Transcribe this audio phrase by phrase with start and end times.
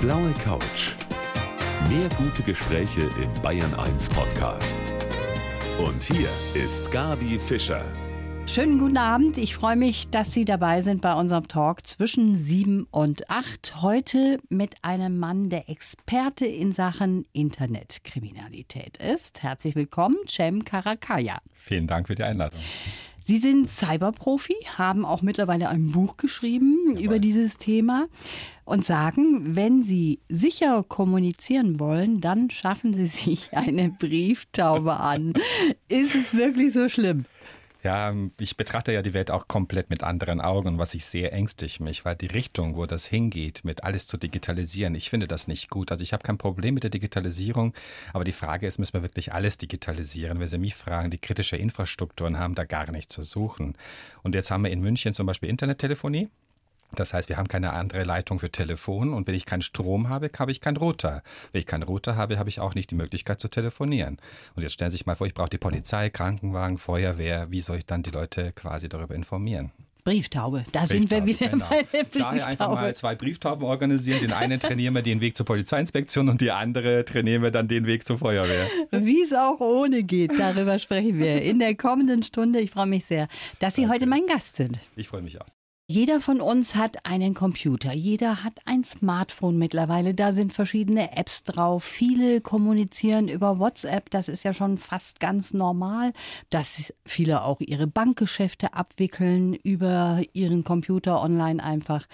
[0.00, 0.94] blaue Couch.
[1.90, 4.78] Mehr gute Gespräche im Bayern 1 Podcast.
[5.78, 7.84] Und hier ist Gabi Fischer.
[8.46, 9.36] Schönen guten Abend.
[9.36, 13.82] Ich freue mich, dass Sie dabei sind bei unserem Talk zwischen sieben und acht.
[13.82, 19.42] Heute mit einem Mann, der Experte in Sachen Internetkriminalität ist.
[19.42, 21.42] Herzlich willkommen, Cem Karakaya.
[21.52, 22.58] Vielen Dank für die Einladung.
[23.22, 27.04] Sie sind Cyberprofi, haben auch mittlerweile ein Buch geschrieben Jawohl.
[27.04, 28.06] über dieses Thema
[28.64, 35.34] und sagen, wenn Sie sicher kommunizieren wollen, dann schaffen Sie sich eine Brieftaube an.
[35.88, 37.24] Ist es wirklich so schlimm?
[37.82, 41.80] Ja, ich betrachte ja die Welt auch komplett mit anderen Augen, was ich sehr ängstigt
[41.80, 45.70] mich, weil die Richtung, wo das hingeht, mit alles zu digitalisieren, ich finde das nicht
[45.70, 45.90] gut.
[45.90, 47.72] Also ich habe kein Problem mit der Digitalisierung,
[48.12, 50.40] aber die Frage ist, müssen wir wirklich alles digitalisieren?
[50.40, 53.74] Wenn Sie mich fragen, die kritische Infrastrukturen haben da gar nichts zu suchen.
[54.22, 56.28] Und jetzt haben wir in München zum Beispiel Internettelefonie.
[56.94, 60.30] Das heißt, wir haben keine andere Leitung für Telefon und wenn ich keinen Strom habe,
[60.38, 61.22] habe ich keinen Router.
[61.52, 64.18] Wenn ich keinen Router habe, habe ich auch nicht die Möglichkeit zu telefonieren.
[64.54, 67.50] Und jetzt stellen Sie sich mal vor, ich brauche die Polizei, Krankenwagen, Feuerwehr.
[67.50, 69.72] Wie soll ich dann die Leute quasi darüber informieren?
[70.04, 71.66] Brieftaube, da Brieftaube, sind wir wieder genau.
[71.68, 72.24] bei der Brieftaube.
[72.24, 74.20] Daher einfach mal zwei Brieftauben organisieren.
[74.20, 77.86] Den einen trainieren wir den Weg zur Polizeiinspektion und die andere trainieren wir dann den
[77.86, 78.66] Weg zur Feuerwehr.
[78.90, 82.60] Wie es auch ohne geht, darüber sprechen wir in der kommenden Stunde.
[82.60, 83.96] Ich freue mich sehr, dass Sie Danke.
[83.96, 84.78] heute mein Gast sind.
[84.96, 85.46] Ich freue mich auch.
[85.92, 91.42] Jeder von uns hat einen Computer, jeder hat ein Smartphone mittlerweile, da sind verschiedene Apps
[91.42, 91.82] drauf.
[91.82, 96.12] Viele kommunizieren über WhatsApp, das ist ja schon fast ganz normal,
[96.48, 102.06] dass viele auch ihre Bankgeschäfte abwickeln über ihren Computer online einfach.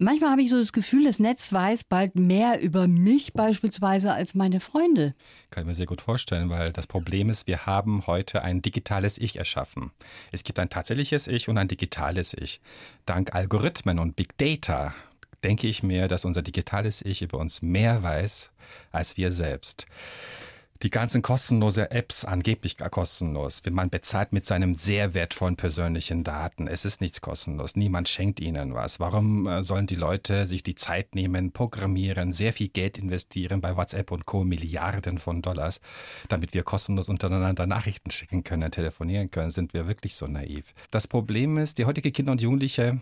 [0.00, 4.32] Manchmal habe ich so das Gefühl, das Netz weiß bald mehr über mich beispielsweise als
[4.36, 5.12] meine Freunde.
[5.50, 9.18] Kann ich mir sehr gut vorstellen, weil das Problem ist, wir haben heute ein digitales
[9.18, 9.90] Ich erschaffen.
[10.30, 12.60] Es gibt ein tatsächliches Ich und ein digitales Ich.
[13.06, 14.94] Dank Algorithmen und Big Data
[15.42, 18.52] denke ich mir, dass unser digitales Ich über uns mehr weiß
[18.92, 19.86] als wir selbst
[20.82, 26.68] die ganzen kostenlose Apps, angeblich kostenlos, wenn man bezahlt mit seinem sehr wertvollen persönlichen Daten.
[26.68, 27.74] Es ist nichts kostenlos.
[27.74, 29.00] Niemand schenkt ihnen was.
[29.00, 33.76] Warum äh, sollen die Leute sich die Zeit nehmen, programmieren, sehr viel Geld investieren bei
[33.76, 34.44] WhatsApp und Co.
[34.44, 35.80] Milliarden von Dollars,
[36.28, 39.50] damit wir kostenlos untereinander Nachrichten schicken können, telefonieren können?
[39.50, 40.74] Sind wir wirklich so naiv?
[40.90, 43.00] Das Problem ist, die heutige Kinder und Jugendliche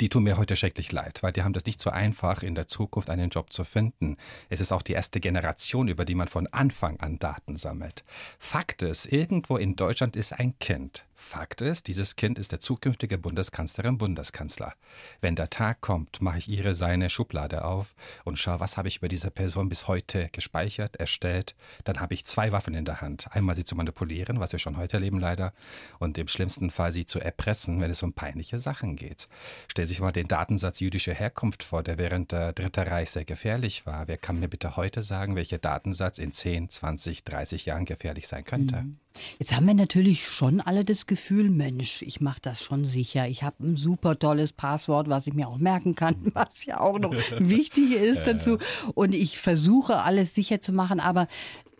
[0.00, 2.66] die tun mir heute schrecklich leid, weil die haben das nicht so einfach, in der
[2.66, 4.16] Zukunft einen Job zu finden.
[4.48, 8.04] Es ist auch die erste Generation, über die man von Anfang an Daten sammelt.
[8.38, 13.18] Fakt ist, irgendwo in Deutschland ist ein Kind, Fakt ist, dieses Kind ist der zukünftige
[13.18, 14.74] Bundeskanzlerin, Bundeskanzler.
[15.20, 17.94] Wenn der Tag kommt, mache ich ihre seine Schublade auf
[18.24, 21.54] und schaue, was habe ich über diese Person bis heute gespeichert, erstellt.
[21.84, 23.28] Dann habe ich zwei Waffen in der Hand.
[23.32, 25.52] Einmal sie zu manipulieren, was wir schon heute erleben leider,
[25.98, 29.28] und im schlimmsten Fall sie zu erpressen, wenn es um peinliche Sachen geht.
[29.68, 33.86] Stell sich mal den Datensatz jüdischer Herkunft vor, der während der Dritte Reich sehr gefährlich
[33.86, 34.08] war.
[34.08, 38.44] Wer kann mir bitte heute sagen, welcher Datensatz in 10, 20, 30 Jahren gefährlich sein
[38.44, 38.82] könnte?
[38.82, 38.96] Mhm.
[39.38, 43.26] Jetzt haben wir natürlich schon alle das Gefühl, Mensch, ich mache das schon sicher.
[43.28, 46.98] Ich habe ein super tolles Passwort, was ich mir auch merken kann, was ja auch
[46.98, 48.58] noch wichtig ist dazu.
[48.94, 51.26] Und ich versuche alles sicher zu machen, aber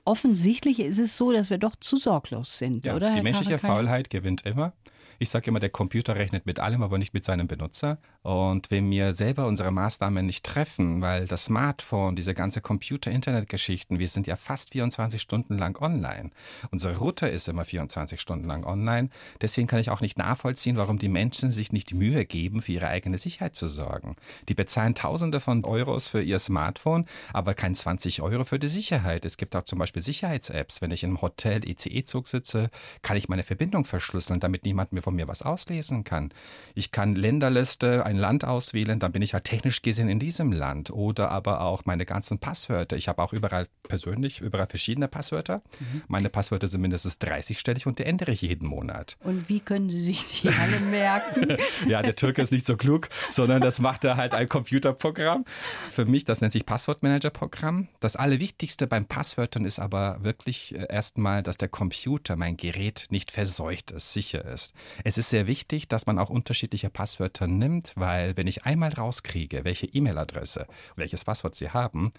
[0.05, 3.15] offensichtlich ist es so, dass wir doch zu sorglos sind, ja, oder?
[3.15, 4.73] Die menschliche Faulheit gewinnt immer.
[5.19, 7.99] Ich sage immer, der Computer rechnet mit allem, aber nicht mit seinem Benutzer.
[8.23, 14.09] Und wenn wir selber unsere Maßnahmen nicht treffen, weil das Smartphone, diese ganze Computer-Internet-Geschichten, wir
[14.09, 16.31] sind ja fast 24 Stunden lang online.
[16.71, 19.09] Unser Router ist immer 24 Stunden lang online.
[19.41, 22.73] Deswegen kann ich auch nicht nachvollziehen, warum die Menschen sich nicht die Mühe geben, für
[22.73, 24.17] ihre eigene Sicherheit zu sorgen.
[24.51, 29.25] Die bezahlen Tausende von Euros für ihr Smartphone, aber kein 20 Euro für die Sicherheit.
[29.25, 30.83] Es gibt auch zum Beispiel Sicherheits-Apps.
[30.83, 32.69] Wenn ich im Hotel ECE-Zug sitze,
[33.01, 36.35] kann ich meine Verbindung verschlüsseln, damit niemand mir von mir was auslesen kann.
[36.75, 40.91] Ich kann Länderliste, ein Land auswählen, dann bin ich halt technisch gesehen in diesem Land.
[40.91, 42.97] Oder aber auch meine ganzen Passwörter.
[42.97, 45.63] Ich habe auch überall persönlich, überall verschiedene Passwörter.
[45.79, 46.03] Mhm.
[46.09, 49.17] Meine Passwörter sind mindestens 30-stellig und die ändere ich jeden Monat.
[49.21, 51.57] Und wie können Sie sich die alle merken?
[51.89, 55.45] ja, der Türke ist nicht so klug, sondern das macht er halt ein Computerprogramm.
[55.93, 57.89] Für mich, das nennt sich Passwortmanager-Programm.
[58.01, 63.31] Das Allerwichtigste beim Passwörtern ist aber wirklich äh, erstmal, dass der Computer, mein Gerät, nicht
[63.31, 64.75] verseucht ist, sicher ist.
[65.05, 69.65] Es ist sehr wichtig, dass man auch unterschiedliche Passwörter nimmt, weil wenn ich einmal rauskriege,
[69.65, 70.67] welche E-Mail-Adresse,
[70.97, 72.13] welches Passwort Sie haben,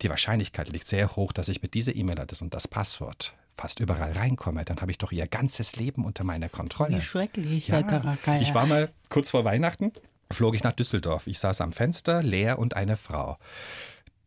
[0.00, 4.12] die Wahrscheinlichkeit liegt sehr hoch, dass ich mit dieser E-Mail-Adresse und das Passwort fast überall
[4.12, 6.96] reinkomme, dann habe ich doch ihr ganzes Leben unter meiner Kontrolle.
[6.96, 7.82] Wie schrecklich, ja.
[8.24, 8.40] Herr.
[8.40, 9.92] Ich war mal kurz vor Weihnachten,
[10.30, 11.26] flog ich nach Düsseldorf.
[11.26, 13.38] Ich saß am Fenster, leer und eine Frau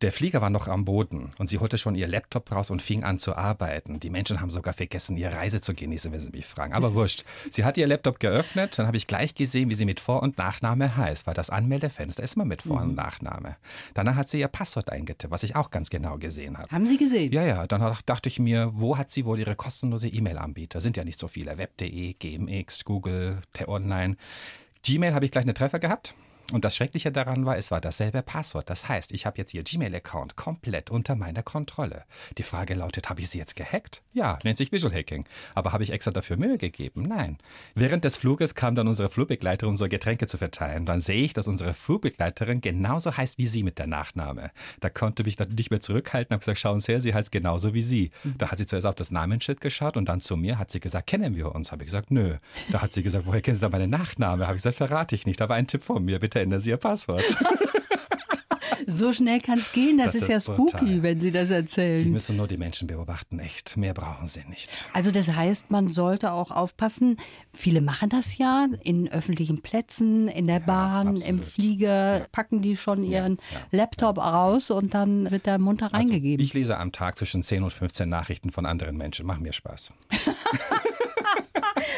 [0.01, 3.03] Der Flieger war noch am Boden und sie holte schon ihr Laptop raus und fing
[3.03, 3.99] an zu arbeiten.
[3.99, 6.73] Die Menschen haben sogar vergessen, ihre Reise zu genießen, wenn sie mich fragen.
[6.73, 7.23] Aber wurscht.
[7.49, 10.37] Sie hat ihr Laptop geöffnet, dann habe ich gleich gesehen, wie sie mit Vor- und
[10.37, 12.95] Nachname heißt, weil das Anmeldefenster ist immer mit Vor- und mhm.
[12.95, 13.55] Nachname.
[13.93, 16.69] Danach hat sie ihr Passwort eingetippt, was ich auch ganz genau gesehen habe.
[16.69, 17.31] Haben Sie gesehen?
[17.31, 17.65] Ja, ja.
[17.67, 20.81] Dann dachte ich mir, wo hat sie wohl ihre kostenlose E-Mail-Anbieter?
[20.81, 21.57] Sind ja nicht so viele.
[21.57, 24.17] Web.de, GMX, Google, T-Online.
[24.83, 26.15] Gmail habe ich gleich eine Treffer gehabt.
[26.51, 28.69] Und das Schreckliche daran war, es war dasselbe Passwort.
[28.69, 32.03] Das heißt, ich habe jetzt Ihr Gmail-Account komplett unter meiner Kontrolle.
[32.37, 34.03] Die Frage lautet, habe ich Sie jetzt gehackt?
[34.13, 35.25] Ja, nennt sich Visual Hacking.
[35.55, 37.03] Aber habe ich extra dafür Mühe gegeben?
[37.03, 37.37] Nein.
[37.73, 40.85] Während des Fluges kam dann unsere Flugbegleiterin, unsere Getränke zu verteilen.
[40.85, 44.51] Dann sehe ich, dass unsere Flugbegleiterin genauso heißt wie sie mit der Nachname.
[44.79, 47.73] Da konnte mich dann nicht mehr zurückhalten, habe gesagt, schauen Sie her, sie heißt genauso
[47.73, 48.11] wie Sie.
[48.23, 48.37] Mhm.
[48.37, 51.07] Da hat sie zuerst auf das Namensschild geschaut und dann zu mir hat sie gesagt,
[51.07, 51.71] kennen wir uns?
[51.71, 52.37] Habe ich gesagt, nö.
[52.71, 54.47] Da hat sie gesagt, woher kennen Sie da meine Nachname?
[54.47, 56.77] Habe ich gesagt, verrate ich nicht, aber ein Tipp von mir, bitte ändern Sie Ihr
[56.77, 57.23] Passwort.
[58.87, 61.03] So schnell kann es gehen, das, das ist, ist, ja spooky, brutal.
[61.03, 61.99] wenn Sie das erzählen.
[61.99, 63.77] Sie müssen nur die Menschen beobachten, echt.
[63.77, 64.89] Mehr brauchen Sie nicht.
[64.93, 67.17] Also das heißt, man sollte auch aufpassen.
[67.53, 71.29] Viele machen das ja in öffentlichen Plätzen, in der ja, Bahn, absolut.
[71.29, 72.25] im Flieger, ja.
[72.31, 76.43] packen die schon ihren ja, Laptop raus und dann wird der munter also reingegeben.
[76.43, 79.25] Ich lese am Tag zwischen 10 und 15 Nachrichten von anderen Menschen.
[79.25, 79.93] Macht mir Spaß.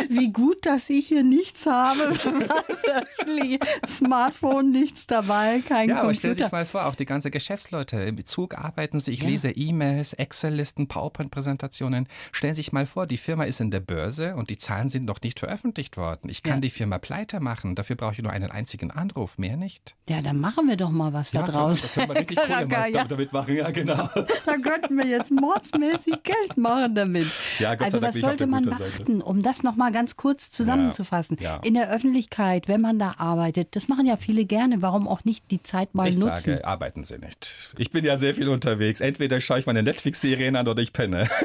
[0.10, 2.18] Wie gut, dass ich hier nichts habe.
[3.88, 5.96] Smartphone, nichts dabei, kein ja, Computer.
[5.96, 9.12] Ja, aber stell sich mal vor, auch die ganzen Geschäftsleute im Bezug arbeiten sie.
[9.12, 9.30] Ich ja.
[9.30, 12.08] lese E-Mails, Excel-Listen, PowerPoint-Präsentationen.
[12.32, 15.06] Stellen Sie sich mal vor, die Firma ist in der Börse und die Zahlen sind
[15.06, 16.30] noch nicht veröffentlicht worden.
[16.30, 16.62] Ich kann ja.
[16.62, 17.76] die Firma pleite machen.
[17.76, 19.96] Dafür brauche ich nur einen einzigen Anruf, mehr nicht.
[20.10, 21.82] Ja, dann machen wir doch mal was ja, da draus.
[21.82, 23.04] Da können wir richtig Karaka, ja.
[23.04, 24.10] damit machen, ja genau.
[24.14, 27.28] Da könnten wir jetzt mordsmäßig Geld machen damit.
[27.60, 31.38] Ja, Gott also was sollte man beachten, um das nochmal ganz kurz zusammenzufassen?
[31.40, 34.82] Ja, in der Öffentlichkeit, wenn man da arbeitet, das machen ja viele gerne.
[34.82, 36.52] Warum auch nicht die Zeit mal ich nutzen?
[36.52, 37.74] Sage, arbeiten Sie nicht.
[37.78, 39.02] Ich bin ja sehr viel unterwegs.
[39.02, 41.30] Entweder schaue ich meine Netflix-Serien an oder ich penne.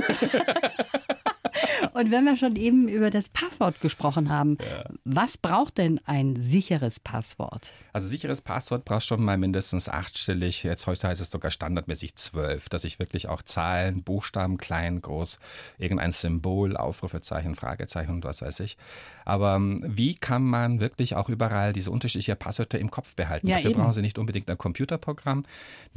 [1.94, 4.84] Und wenn wir schon eben über das Passwort gesprochen haben, ja.
[5.04, 7.72] was braucht denn ein sicheres Passwort?
[7.92, 10.62] Also sicheres Passwort braucht schon mal mindestens achtstellig.
[10.62, 15.38] Jetzt heute heißt es sogar standardmäßig zwölf, dass ich wirklich auch Zahlen, Buchstaben, klein, groß,
[15.78, 18.78] irgendein Symbol, Aufrufezeichen, Fragezeichen und was weiß ich.
[19.24, 23.46] Aber ähm, wie kann man wirklich auch überall diese unterschiedlichen Passwörter im Kopf behalten?
[23.46, 23.80] Ja, Dafür eben.
[23.80, 25.44] brauchen Sie nicht unbedingt ein Computerprogramm.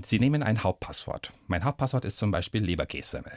[0.04, 1.32] Sie nehmen ein Hauptpasswort.
[1.48, 3.32] Mein Hauptpasswort ist zum Beispiel Leberkässemmel.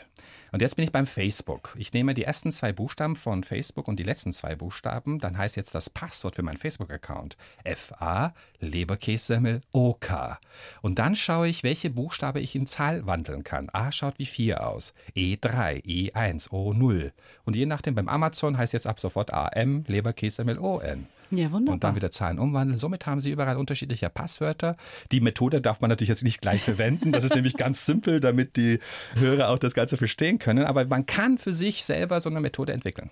[0.50, 1.75] Und jetzt bin ich beim Facebook.
[1.76, 5.19] Ich nehme die ersten zwei Buchstaben von Facebook und die letzten zwei Buchstaben.
[5.19, 7.37] Dann heißt jetzt das Passwort für meinen Facebook-Account
[7.76, 10.38] FA Leberkässemmel OK.
[10.82, 13.69] Und dann schaue ich, welche Buchstabe ich in Zahl wandeln kann.
[13.72, 17.12] A schaut wie 4 aus, E3, E1, O0.
[17.44, 21.06] Und je nachdem beim Amazon heißt jetzt ab sofort AM Leberkässemmel ON.
[21.31, 21.75] Ja, wunderbar.
[21.75, 22.78] Und dann wieder Zahlen umwandeln.
[22.78, 24.76] Somit haben Sie überall unterschiedliche Passwörter.
[25.12, 27.12] Die Methode darf man natürlich jetzt nicht gleich verwenden.
[27.12, 28.78] Das ist nämlich ganz simpel, damit die
[29.14, 30.64] Hörer auch das Ganze verstehen können.
[30.64, 33.11] Aber man kann für sich selber so eine Methode entwickeln.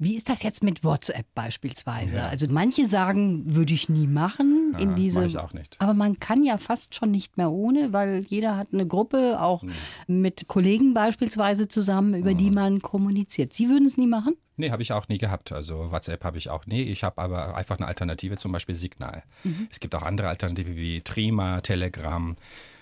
[0.00, 2.16] Wie ist das jetzt mit WhatsApp beispielsweise?
[2.16, 2.28] Ja.
[2.28, 5.26] Also manche sagen, würde ich nie machen in ja, diese.
[5.26, 5.76] Ich auch nicht.
[5.80, 9.62] Aber man kann ja fast schon nicht mehr ohne, weil jeder hat eine Gruppe, auch
[9.62, 9.72] hm.
[10.06, 12.38] mit Kollegen beispielsweise zusammen, über hm.
[12.38, 13.52] die man kommuniziert.
[13.52, 14.36] Sie würden es nie machen?
[14.56, 15.52] Nee, habe ich auch nie gehabt.
[15.52, 16.82] Also WhatsApp habe ich auch nie.
[16.82, 19.22] Ich habe aber einfach eine Alternative, zum Beispiel Signal.
[19.44, 19.68] Mhm.
[19.70, 22.34] Es gibt auch andere Alternativen wie Trima, Telegram.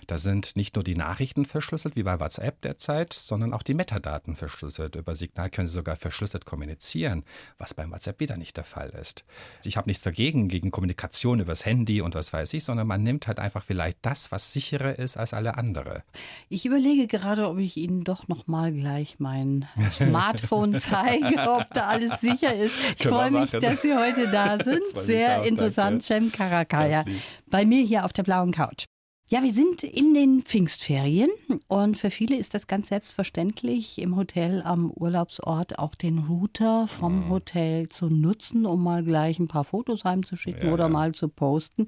[0.07, 4.37] Da sind nicht nur die Nachrichten verschlüsselt, wie bei WhatsApp derzeit, sondern auch die Metadaten
[4.37, 4.95] verschlüsselt.
[4.95, 7.25] Über Signal können Sie sogar verschlüsselt kommunizieren,
[7.57, 9.25] was beim WhatsApp wieder nicht der Fall ist.
[9.65, 13.27] Ich habe nichts dagegen, gegen Kommunikation übers Handy und was weiß ich, sondern man nimmt
[13.27, 16.03] halt einfach vielleicht das, was sicherer ist als alle andere.
[16.47, 21.87] Ich überlege gerade, ob ich Ihnen doch noch mal gleich mein Smartphone zeige, ob da
[21.87, 22.75] alles sicher ist.
[22.97, 24.81] Ich freue mich, dass Sie heute da sind.
[24.93, 27.03] Sehr interessant, Cem Karakaya.
[27.47, 28.85] Bei mir hier auf der blauen Couch.
[29.29, 31.29] Ja, wir sind in den Pfingstferien
[31.67, 37.25] und für viele ist das ganz selbstverständlich, im Hotel am Urlaubsort auch den Router vom
[37.25, 37.29] mhm.
[37.31, 40.89] Hotel zu nutzen, um mal gleich ein paar Fotos heimzuschicken ja, oder ja.
[40.89, 41.87] mal zu posten.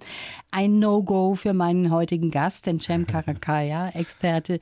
[0.51, 4.59] Ein No-Go für meinen heutigen Gast, den Cem Karakaya, Experte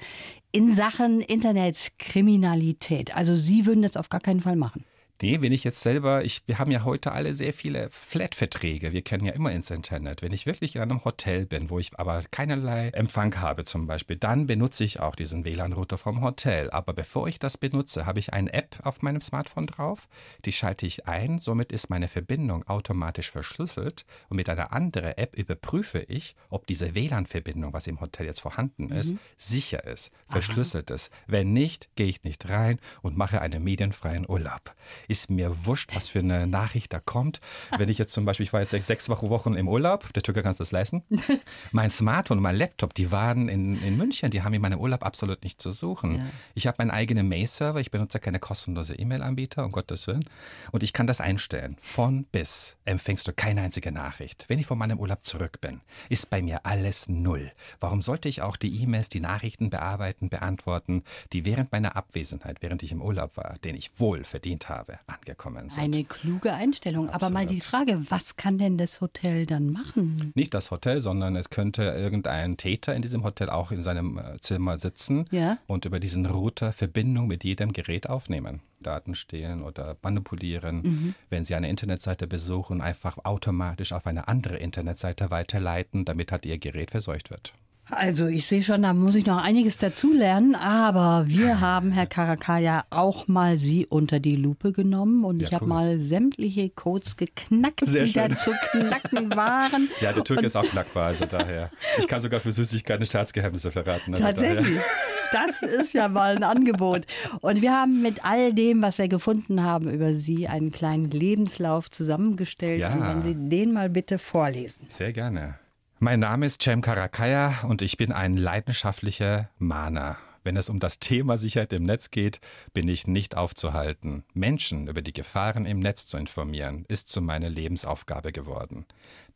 [0.52, 3.18] in Sachen Internetkriminalität.
[3.18, 4.86] Also Sie würden das auf gar keinen Fall machen.
[5.20, 8.94] Nee, wenn ich jetzt selber, ich, wir haben ja heute alle sehr viele Flat-Verträge.
[8.94, 10.22] Wir kennen ja immer ins Internet.
[10.22, 14.18] Wenn ich wirklich in einem Hotel bin, wo ich aber keinerlei Empfang habe zum Beispiel,
[14.18, 16.70] dann benutze ich auch diesen WLAN-Router vom Hotel.
[16.70, 20.08] Aber bevor ich das benutze, habe ich eine App auf meinem Smartphone drauf.
[20.46, 21.40] Die schalte ich ein.
[21.40, 24.06] Somit ist meine Verbindung automatisch verschlüsselt.
[24.30, 28.92] Und mit einer anderen App überprüfe ich, ob diese WLAN-Verbindung, was im Hotel jetzt vorhanden
[28.92, 29.20] ist, mhm.
[29.36, 30.96] sicher ist, verschlüsselt Aha.
[30.96, 31.12] ist.
[31.26, 34.76] Wenn nicht, gehe ich nicht rein und mache einen medienfreien Urlaub.
[35.08, 37.40] Ist mir wurscht, was für eine Nachricht da kommt.
[37.78, 40.60] Wenn ich jetzt zum Beispiel, ich war jetzt sechs, Wochen im Urlaub, der Türke kannst
[40.60, 41.04] das leisten.
[41.72, 45.04] Mein Smartphone und mein Laptop, die waren in, in München, die haben in meinem Urlaub
[45.04, 46.16] absolut nichts zu suchen.
[46.16, 46.26] Ja.
[46.56, 50.26] Ich habe meinen eigenen Mail-Server, ich benutze keine kostenlose E-Mail-Anbieter, um Gottes Willen.
[50.72, 51.78] Und ich kann das einstellen.
[51.82, 54.46] Von bis empfängst du keine einzige Nachricht.
[54.48, 57.52] Wenn ich von meinem Urlaub zurück bin, ist bei mir alles null.
[57.80, 62.84] Warum sollte ich auch die E-Mails, die Nachrichten bearbeiten, beantworten, die während meiner Abwesenheit, während
[62.84, 65.84] ich im Urlaub war, den ich wohl verdient habe, angekommen sind?
[65.84, 67.10] Eine kluge Einstellung.
[67.10, 67.24] Absolut.
[67.24, 70.32] Aber mal die Frage, was kann denn das Hotel dann machen?
[70.36, 74.40] Nicht das Hotel, sondern es könnte irgendein Täter in diesem Hotel auch in seinem äh,
[74.42, 75.58] Zimmer sitzen ja?
[75.68, 78.62] und über diesen Router Verbindung mit jedem Gerät aufnehmen.
[78.80, 80.82] Daten stehlen oder manipulieren.
[80.82, 81.16] Mhm.
[81.30, 86.58] Wenn Sie eine Internetseite besuchen, einfach automatisch auf eine andere Internetseite weiterleiten, damit halt Ihr
[86.58, 87.54] Gerät verseucht wird.
[87.90, 92.84] Also ich sehe schon, da muss ich noch einiges dazulernen, aber wir haben, Herr Karakaya,
[92.90, 95.70] auch mal Sie unter die Lupe genommen und ja, ich habe cool.
[95.70, 98.30] mal sämtliche Codes geknackt, Sehr die schön.
[98.30, 99.90] da zu knacken waren.
[100.02, 101.70] Ja, der Türke ist auch knackbar, also daher.
[101.98, 104.14] Ich kann sogar für Süßigkeiten Staatsgeheimnisse verraten.
[104.14, 104.76] Also Tatsächlich.
[104.76, 104.84] Daher.
[105.32, 107.06] Das ist ja mal ein Angebot.
[107.42, 111.92] Und wir haben mit all dem, was wir gefunden haben über Sie, einen kleinen Lebenslauf
[111.92, 112.82] zusammengestellt.
[112.82, 112.94] Ja.
[112.94, 114.86] Und wenn Sie den mal bitte vorlesen.
[114.90, 115.56] Sehr gerne.
[116.00, 120.18] Mein Name ist Cem Karakaya und ich bin ein leidenschaftlicher Mahner.
[120.44, 122.40] Wenn es um das Thema Sicherheit im Netz geht,
[122.72, 124.24] bin ich nicht aufzuhalten.
[124.36, 128.86] Menschen über die Gefahren im Netz zu informieren, ist zu meiner Lebensaufgabe geworden.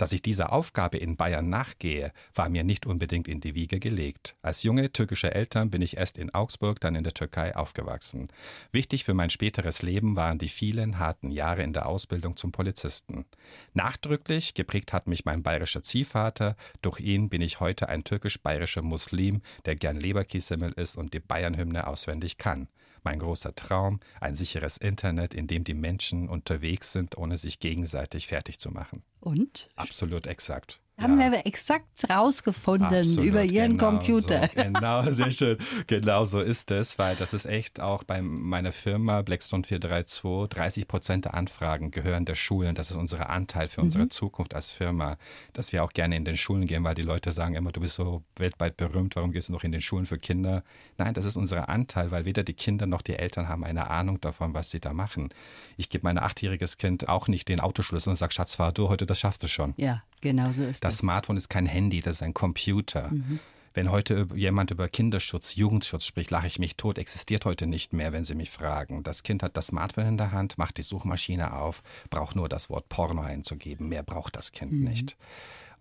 [0.01, 4.35] Dass ich dieser Aufgabe in Bayern nachgehe, war mir nicht unbedingt in die Wiege gelegt.
[4.41, 8.29] Als junge türkische Eltern bin ich erst in Augsburg, dann in der Türkei aufgewachsen.
[8.71, 13.25] Wichtig für mein späteres Leben waren die vielen harten Jahre in der Ausbildung zum Polizisten.
[13.75, 19.43] Nachdrücklich geprägt hat mich mein bayerischer Ziehvater, durch ihn bin ich heute ein türkisch-bayerischer Muslim,
[19.67, 22.69] der gern Leberkiesemmel isst und die Bayernhymne auswendig kann.
[23.03, 28.25] Mein großer Traum, ein sicheres Internet, in dem die Menschen unterwegs sind, ohne sich gegenseitig
[28.25, 29.03] fertig zu machen.
[29.21, 29.69] Und?
[29.75, 30.81] Absolut exakt.
[31.01, 31.31] Haben ja.
[31.31, 34.49] wir exakt rausgefunden Absolut, über Ihren genau Computer.
[34.55, 35.57] So, genau, sehr schön.
[35.87, 40.87] Genau so ist es, weil das ist echt auch bei meiner Firma Blackstone 432, 30
[40.87, 42.75] Prozent der Anfragen gehören der Schulen.
[42.75, 44.11] Das ist unser Anteil für unsere mhm.
[44.11, 45.17] Zukunft als Firma,
[45.53, 47.95] dass wir auch gerne in den Schulen gehen, weil die Leute sagen immer, du bist
[47.95, 50.63] so weltweit berühmt, warum gehst du noch in den Schulen für Kinder?
[50.97, 54.21] Nein, das ist unser Anteil, weil weder die Kinder noch die Eltern haben eine Ahnung
[54.21, 55.29] davon, was sie da machen.
[55.77, 59.05] Ich gebe mein achtjähriges Kind auch nicht den Autoschlüssel und sage, Schatz, fahr du heute,
[59.05, 59.73] das schaffst du schon.
[59.77, 60.93] Ja, genau so ist das.
[60.93, 63.09] Das Smartphone ist kein Handy, das ist ein Computer.
[63.11, 63.39] Mhm.
[63.73, 68.11] Wenn heute jemand über Kinderschutz, Jugendschutz spricht, lache ich mich tot, existiert heute nicht mehr,
[68.11, 69.01] wenn Sie mich fragen.
[69.03, 72.69] Das Kind hat das Smartphone in der Hand, macht die Suchmaschine auf, braucht nur das
[72.69, 73.87] Wort Porno einzugeben.
[73.87, 74.83] Mehr braucht das Kind mhm.
[74.83, 75.15] nicht.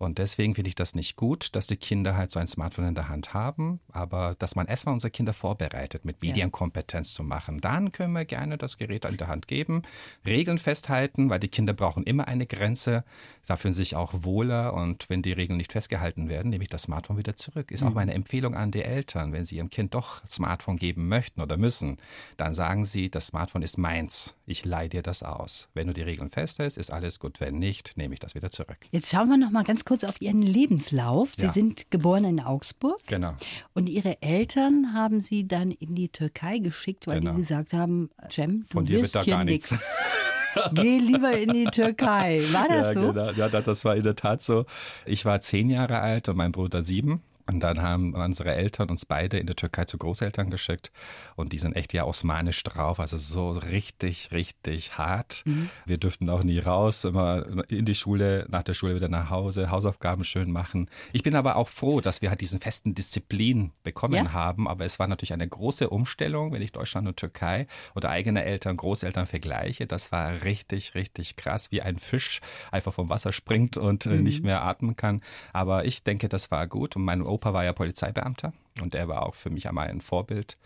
[0.01, 2.95] Und deswegen finde ich das nicht gut, dass die Kinder halt so ein Smartphone in
[2.95, 7.61] der Hand haben, aber dass man erstmal unsere Kinder vorbereitet, mit Medienkompetenz zu machen.
[7.61, 9.83] Dann können wir gerne das Gerät in der Hand geben,
[10.25, 13.03] Regeln festhalten, weil die Kinder brauchen immer eine Grenze,
[13.45, 16.83] da fühlen sich auch wohler und wenn die Regeln nicht festgehalten werden, nehme ich das
[16.83, 17.69] Smartphone wieder zurück.
[17.69, 17.89] Ist mhm.
[17.89, 21.57] auch meine Empfehlung an die Eltern, wenn sie ihrem Kind doch Smartphone geben möchten oder
[21.57, 21.97] müssen,
[22.37, 25.69] dann sagen sie, das Smartphone ist meins, ich leihe dir das aus.
[25.75, 28.77] Wenn du die Regeln festhältst, ist alles gut, wenn nicht, nehme ich das wieder zurück.
[28.89, 31.35] Jetzt schauen wir noch mal ganz kurz kurz auf Ihren Lebenslauf.
[31.35, 31.49] Sie ja.
[31.49, 33.01] sind geboren in Augsburg.
[33.07, 33.33] Genau.
[33.73, 37.33] Und Ihre Eltern haben Sie dann in die Türkei geschickt, weil genau.
[37.33, 39.93] die gesagt haben, Cem, du Von dir wirst wird da gar nichts.
[40.71, 42.41] Geh lieber in die Türkei.
[42.53, 43.11] War das ja, so?
[43.11, 43.31] Genau.
[43.31, 44.65] Ja, das war in der Tat so.
[45.05, 47.21] Ich war zehn Jahre alt und mein Bruder sieben.
[47.51, 50.91] Und dann haben unsere Eltern uns beide in der Türkei zu Großeltern geschickt.
[51.35, 55.43] Und die sind echt ja osmanisch drauf, also so richtig, richtig hart.
[55.45, 55.69] Mhm.
[55.85, 59.71] Wir dürften auch nie raus, immer in die Schule, nach der Schule wieder nach Hause,
[59.71, 60.89] Hausaufgaben schön machen.
[61.11, 64.33] Ich bin aber auch froh, dass wir halt diesen festen Disziplin bekommen ja.
[64.33, 64.67] haben.
[64.67, 68.77] Aber es war natürlich eine große Umstellung, wenn ich Deutschland und Türkei oder eigene Eltern,
[68.77, 69.87] Großeltern vergleiche.
[69.87, 72.39] Das war richtig, richtig krass, wie ein Fisch
[72.71, 74.23] einfach vom Wasser springt und äh, mhm.
[74.23, 75.21] nicht mehr atmen kann.
[75.53, 76.95] Aber ich denke, das war gut.
[76.95, 80.57] Und mein Opa war ja Polizeibeamter und er war auch für mich einmal ein Vorbild.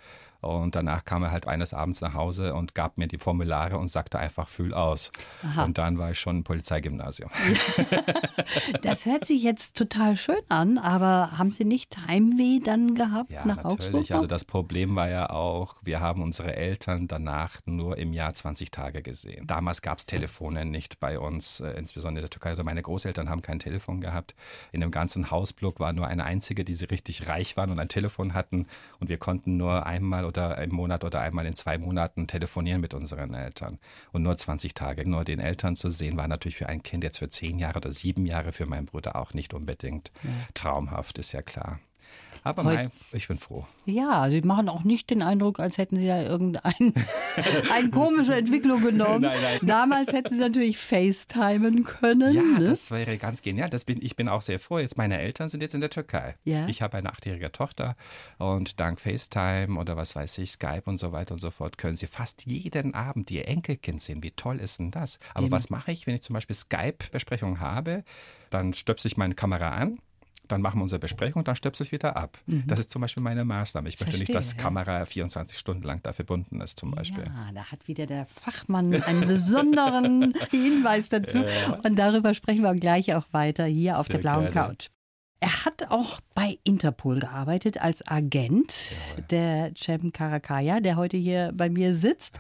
[0.46, 3.88] Und danach kam er halt eines Abends nach Hause und gab mir die Formulare und
[3.88, 5.12] sagte einfach, fühl aus.
[5.44, 5.66] Aha.
[5.66, 7.30] Und dann war ich schon im Polizeigymnasium.
[8.84, 13.46] das hört sich jetzt total schön an, aber haben Sie nicht Heimweh dann gehabt ja,
[13.46, 13.96] nach natürlich.
[13.96, 14.12] Augsburg?
[14.12, 18.70] Also das Problem war ja auch, wir haben unsere Eltern danach nur im Jahr 20
[18.70, 19.48] Tage gesehen.
[19.48, 22.52] Damals gab es Telefone nicht bei uns, äh, insbesondere in der Türkei.
[22.52, 24.36] Also meine Großeltern haben kein Telefon gehabt.
[24.72, 27.90] In dem ganzen Hausblock war nur eine einzige, die sie richtig reich waren und ein
[27.90, 28.68] Telefon hatten.
[29.00, 32.82] Und wir konnten nur einmal oder oder im Monat oder einmal in zwei Monaten telefonieren
[32.82, 33.80] mit unseren Eltern.
[34.12, 37.20] Und nur 20 Tage nur den Eltern zu sehen, war natürlich für ein Kind jetzt
[37.20, 40.30] für zehn Jahre oder sieben Jahre für meinen Bruder auch nicht unbedingt ja.
[40.54, 41.80] traumhaft, ist ja klar.
[42.46, 43.66] Aber Heut- ich bin froh.
[43.86, 46.94] Ja, Sie machen auch nicht den Eindruck, als hätten Sie da irgendeine
[47.74, 49.22] eine komische Entwicklung genommen.
[49.22, 49.60] Nein, nein.
[49.64, 52.36] Damals hätten Sie natürlich FaceTimen können.
[52.36, 52.66] Ja, ne?
[52.68, 53.68] das wäre ganz genial.
[53.70, 54.78] Das bin, ich bin auch sehr froh.
[54.78, 56.36] Jetzt meine Eltern sind jetzt in der Türkei.
[56.44, 56.68] Ja.
[56.68, 57.96] Ich habe eine achtjährige Tochter
[58.38, 61.98] und dank FaceTime oder was weiß ich, Skype und so weiter und so fort können
[61.98, 64.22] sie fast jeden Abend ihr Enkelkind sehen.
[64.22, 65.18] Wie toll ist denn das?
[65.34, 65.52] Aber Eben.
[65.52, 68.04] was mache ich, wenn ich zum Beispiel Skype-Besprechungen habe?
[68.52, 69.98] Dann stöpsel ich meine Kamera an.
[70.48, 72.38] Dann machen wir unsere Besprechung, dann stöpsel ich wieder ab.
[72.48, 73.90] Das ist zum Beispiel meine Maßnahme.
[73.90, 74.58] Ich möchte nicht, dass Mhm.
[74.58, 74.64] Ja.
[74.64, 77.24] Kamera 24 Stunden lang da verbunden ist, zum Beispiel.
[77.26, 81.44] Ja, da hat wieder der Fachmann einen besonderen Hinweis dazu.
[81.84, 84.70] Und darüber sprechen wir gleich auch weiter hier auf Sehr der blauen gerne.
[84.70, 84.88] Couch.
[85.42, 88.74] Er hat auch bei Interpol gearbeitet als Agent,
[89.30, 92.40] der Cem Karakaya, der heute hier bei mir sitzt.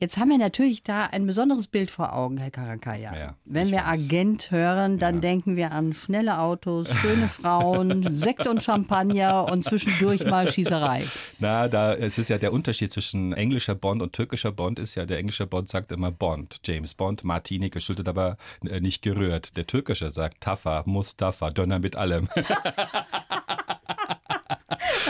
[0.00, 3.16] Jetzt haben wir natürlich da ein besonderes Bild vor Augen, Herr Karakaya.
[3.16, 4.04] Ja, Wenn wir weiß.
[4.06, 5.20] Agent hören, dann Ja.
[5.22, 11.04] denken wir an schnelle Autos, schöne Frauen, Sekt und Champagner und zwischendurch mal Schießerei.
[11.40, 15.04] Na, da es ist ja der Unterschied zwischen englischer Bond und türkischer Bond ist ja,
[15.04, 18.36] der englische Bond sagt immer Bond, James Bond, Martini geschüttet, aber
[18.68, 19.56] äh, nicht gerührt.
[19.56, 22.28] Der türkische sagt Taffa, Mustafa, Döner mit allem.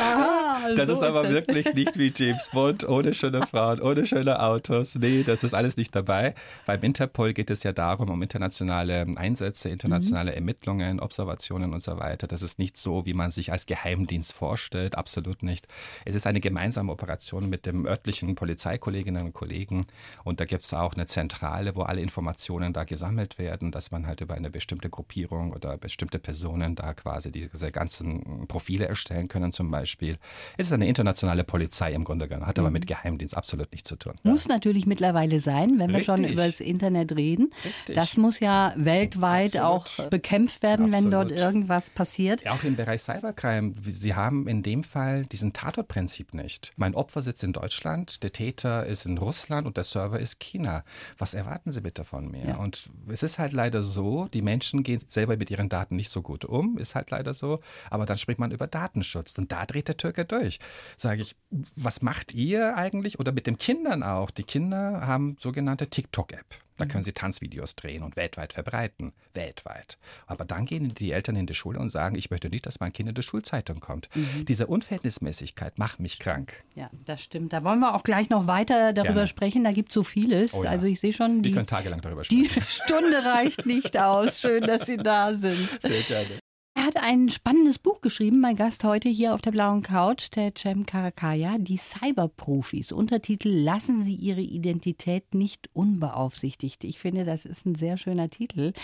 [0.00, 0.37] Ah,
[0.76, 1.32] Das so ist aber das.
[1.32, 4.94] wirklich nicht wie James Bond, ohne schöne Frauen, ohne schöne Autos.
[4.94, 6.34] Nee, das ist alles nicht dabei.
[6.66, 12.26] Beim Interpol geht es ja darum, um internationale Einsätze, internationale Ermittlungen, Observationen und so weiter.
[12.26, 15.66] Das ist nicht so, wie man sich als Geheimdienst vorstellt, absolut nicht.
[16.04, 19.86] Es ist eine gemeinsame Operation mit dem örtlichen Polizeikolleginnen und Kollegen
[20.24, 24.06] und da gibt es auch eine Zentrale, wo alle Informationen da gesammelt werden, dass man
[24.06, 29.52] halt über eine bestimmte Gruppierung oder bestimmte Personen da quasi diese ganzen Profile erstellen können
[29.52, 30.16] zum Beispiel.
[30.60, 33.94] Es ist eine internationale Polizei im Grunde genommen, hat aber mit Geheimdienst absolut nichts zu
[33.94, 34.14] tun.
[34.24, 36.32] Muss natürlich mittlerweile sein, wenn wir schon Richtig.
[36.32, 37.52] über das Internet reden.
[37.64, 37.94] Richtig.
[37.94, 40.00] Das muss ja weltweit Absolut.
[40.00, 41.40] auch bekämpft werden, wenn dort Absolut.
[41.44, 42.44] irgendwas passiert.
[42.48, 46.72] Auch im Bereich Cybercrime, Sie haben in dem Fall diesen Tatortprinzip nicht.
[46.76, 50.82] Mein Opfer sitzt in Deutschland, der Täter ist in Russland und der Server ist China.
[51.18, 52.48] Was erwarten Sie bitte von mir?
[52.48, 52.56] Ja.
[52.56, 56.20] Und es ist halt leider so, die Menschen gehen selber mit ihren Daten nicht so
[56.20, 57.60] gut um, ist halt leider so.
[57.90, 60.47] Aber dann spricht man über Datenschutz und da dreht der Türke durch.
[60.96, 63.18] Sage ich, was macht ihr eigentlich?
[63.20, 64.30] Oder mit den Kindern auch.
[64.30, 66.46] Die Kinder haben sogenannte TikTok-App.
[66.78, 69.10] Da können sie Tanzvideos drehen und weltweit verbreiten.
[69.34, 69.98] Weltweit.
[70.28, 72.92] Aber dann gehen die Eltern in die Schule und sagen, ich möchte nicht, dass mein
[72.92, 74.08] Kind in die Schulzeitung kommt.
[74.46, 76.62] Diese Unverhältnismäßigkeit macht mich krank.
[76.76, 77.52] Ja, das stimmt.
[77.52, 79.26] Da wollen wir auch gleich noch weiter darüber Gerne.
[79.28, 79.64] sprechen.
[79.64, 80.54] Da gibt es so vieles.
[80.54, 80.70] Oh ja.
[80.70, 82.62] Also ich sehe schon, Die die, können tagelang darüber die sprechen.
[82.68, 84.38] Stunde reicht nicht aus.
[84.40, 85.68] Schön, dass Sie da sind.
[85.82, 86.38] Sehr gerne.
[86.78, 90.52] Er hat ein spannendes Buch geschrieben, mein Gast heute hier auf der blauen Couch, der
[90.56, 92.92] Cem Karakaya, die Cyberprofis.
[92.92, 96.84] Untertitel Lassen Sie Ihre Identität nicht unbeaufsichtigt.
[96.84, 98.74] Ich finde, das ist ein sehr schöner Titel.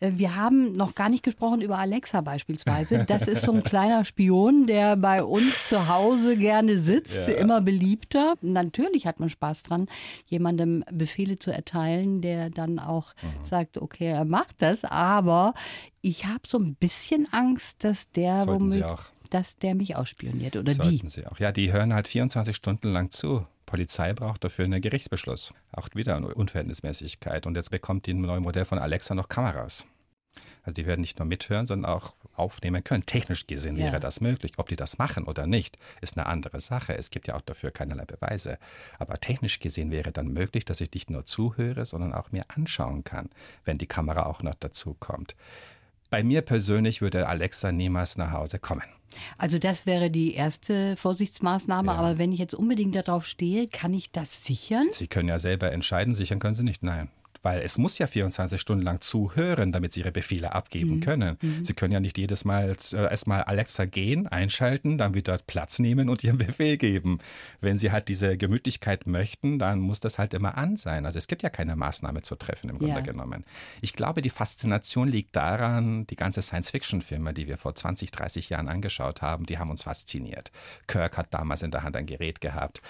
[0.00, 3.06] Äh, Wir haben noch gar nicht gesprochen über Alexa beispielsweise.
[3.06, 7.34] Das ist so ein kleiner Spion, der bei uns zu Hause gerne sitzt, Ja.
[7.36, 8.34] immer beliebter.
[8.42, 9.86] Natürlich hat man Spaß dran,
[10.26, 13.44] jemandem Befehle zu erteilen, der dann auch Mhm.
[13.44, 15.54] sagt, okay, er macht das, aber
[16.02, 19.04] ich habe so ein bisschen Angst, dass der Sollten auch.
[19.30, 20.82] dass der mich ausspioniert oder die.
[20.82, 21.38] Sollten Sie auch.
[21.38, 23.46] Ja, die hören halt 24 Stunden lang zu.
[23.66, 25.54] Polizei braucht dafür einen Gerichtsbeschluss.
[25.72, 27.46] Auch wieder eine Unverhältnismäßigkeit.
[27.46, 29.86] Und jetzt bekommt die neue Modell von Alexa noch Kameras.
[30.62, 33.06] Also die werden nicht nur mithören, sondern auch aufnehmen können.
[33.06, 33.86] Technisch gesehen Ja.
[33.86, 34.52] wäre das möglich.
[34.58, 36.96] Ob die das machen oder nicht, ist eine andere Sache.
[36.96, 38.58] Es gibt ja auch dafür keinerlei Beweise.
[38.98, 43.04] Aber technisch gesehen wäre dann möglich, dass ich nicht nur zuhöre, sondern auch mir anschauen
[43.04, 43.30] kann,
[43.64, 45.34] wenn die Kamera auch noch dazu kommt.
[46.10, 48.82] Bei mir persönlich würde Alexa niemals nach Hause kommen.
[49.38, 51.98] Also das wäre die erste Vorsichtsmaßnahme, Ja.
[51.98, 54.88] aber wenn ich jetzt unbedingt darauf stehe, kann ich das sichern?
[54.92, 57.08] Sie können ja selber entscheiden, sichern können Sie nicht, nein.
[57.42, 61.00] Weil es muss ja 24 Stunden lang zuhören, damit Sie Ihre Befehle abgeben Mhm.
[61.00, 61.38] können.
[61.62, 66.08] Sie können ja nicht jedes Mal äh, erstmal Alexa gehen, einschalten, dann wieder Platz nehmen
[66.10, 67.18] und Ihren Befehl geben.
[67.60, 71.06] Wenn Sie halt diese Gemütlichkeit möchten, dann muss das halt immer an sein.
[71.06, 73.00] Also es gibt ja keine Maßnahme zu treffen im Grunde Ja.
[73.00, 73.44] genommen.
[73.80, 78.68] Ich glaube, die Faszination liegt daran, die ganze Science-Fiction-Filme, die wir vor 20, 30 Jahren
[78.68, 80.52] angeschaut haben, die haben uns fasziniert.
[80.86, 82.82] Kirk hat damals in der Hand ein Gerät gehabt.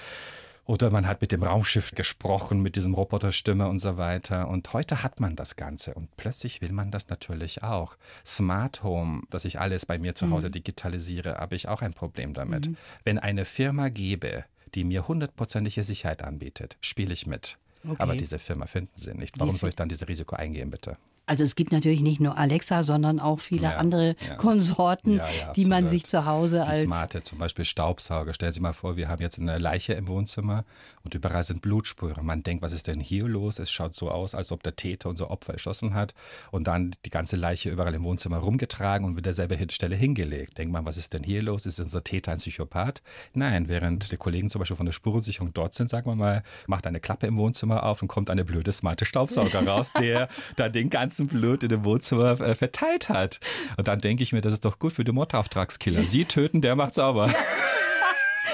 [0.70, 4.46] Oder man hat mit dem Raumschiff gesprochen, mit diesem Roboterstimme und so weiter.
[4.46, 5.94] Und heute hat man das Ganze.
[5.94, 7.96] Und plötzlich will man das natürlich auch.
[8.24, 12.34] Smart Home, dass ich alles bei mir zu Hause digitalisiere, habe ich auch ein Problem
[12.34, 12.70] damit.
[13.02, 14.44] Wenn eine Firma gäbe,
[14.76, 17.58] die mir hundertprozentige Sicherheit anbietet, spiele ich mit.
[17.82, 17.96] Okay.
[17.98, 19.40] Aber diese Firma finden Sie nicht.
[19.40, 20.98] Warum soll ich dann dieses Risiko eingehen, bitte?
[21.30, 24.34] Also es gibt natürlich nicht nur Alexa, sondern auch viele Ja, andere ja.
[24.34, 28.32] Konsorten, Ja, die man sich zu Hause Die als smarte, zum Beispiel Staubsauger.
[28.32, 30.64] Stellen Sie mal vor, wir haben jetzt eine Leiche im Wohnzimmer
[31.04, 32.26] und überall sind Blutspuren.
[32.26, 33.60] Man denkt, was ist denn hier los?
[33.60, 36.14] Es schaut so aus, als ob der Täter unser Opfer erschossen hat
[36.50, 40.58] und dann die ganze Leiche überall im Wohnzimmer rumgetragen und wieder selber Stelle hingelegt.
[40.58, 41.64] Denkt man, was ist denn hier los?
[41.64, 43.02] Ist unser Täter ein Psychopath?
[43.34, 46.88] Nein, während die Kollegen zum Beispiel von der Spurensicherung dort sind, sagen wir mal, macht
[46.88, 50.90] eine Klappe im Wohnzimmer auf und kommt eine blöde smarte Staubsauger raus, der dann den
[50.90, 53.40] ganzen Blut in dem Wohnzimmer äh, verteilt hat.
[53.76, 56.02] Und dann denke ich mir, das ist doch gut für die Mordauftragskiller.
[56.02, 57.32] Sie töten, der macht sauber.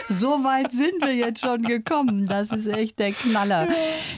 [0.08, 2.26] So weit sind wir jetzt schon gekommen.
[2.26, 3.68] Das ist echt der Knaller.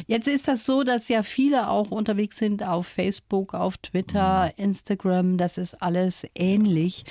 [0.06, 5.38] Jetzt ist das so, dass ja viele auch unterwegs sind auf Facebook, auf Twitter, Instagram.
[5.38, 7.04] Das ist alles ähnlich.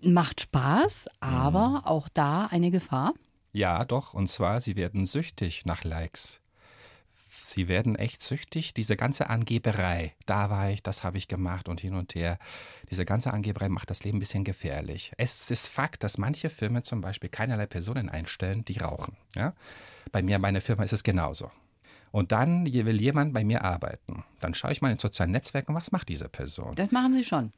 [0.00, 3.12] Macht Spaß, aber auch da eine Gefahr.
[3.52, 4.14] Ja, doch.
[4.14, 6.41] Und zwar, sie werden süchtig nach Likes.
[7.52, 8.72] Sie werden echt süchtig.
[8.72, 12.38] Diese ganze Angeberei, da war ich, das habe ich gemacht und hin und her.
[12.90, 15.12] Diese ganze Angeberei macht das Leben ein bisschen gefährlich.
[15.18, 19.16] Es ist Fakt, dass manche Firmen zum Beispiel keinerlei Personen einstellen, die rauchen.
[19.34, 19.52] Ja?
[20.12, 21.50] Bei mir, meine Firma ist es genauso.
[22.10, 24.24] Und dann will jemand bei mir arbeiten.
[24.40, 26.74] Dann schaue ich mal in sozialen Netzwerken, was macht diese Person?
[26.74, 27.52] Das machen sie schon.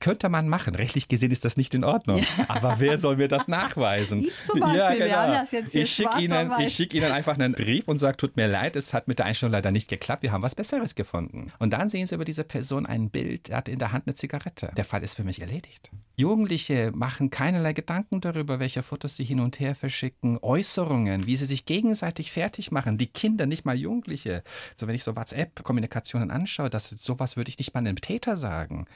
[0.00, 0.76] Könnte man machen.
[0.76, 2.24] Rechtlich gesehen ist das nicht in Ordnung.
[2.46, 4.18] Aber wer soll mir das nachweisen?
[4.28, 5.06] Ich zum Beispiel.
[5.06, 7.98] Wir haben das jetzt hier ich schicke Ihnen, ich schick Ihnen einfach einen Brief und
[7.98, 10.22] sage, tut mir leid, es hat mit der Einstellung leider nicht geklappt.
[10.22, 11.52] Wir haben was Besseres gefunden.
[11.58, 14.14] Und dann sehen Sie über diese Person ein Bild, er hat in der Hand eine
[14.14, 14.70] Zigarette.
[14.76, 15.90] Der Fall ist für mich erledigt.
[16.16, 21.46] Jugendliche machen keinerlei Gedanken darüber, welche Fotos sie hin und her verschicken, Äußerungen, wie sie
[21.46, 22.98] sich gegenseitig fertig machen.
[22.98, 24.42] Die Kinder, nicht mal Jugendliche.
[24.76, 28.86] So, wenn ich so WhatsApp-Kommunikationen anschaue, das, sowas würde ich nicht mal einem Täter sagen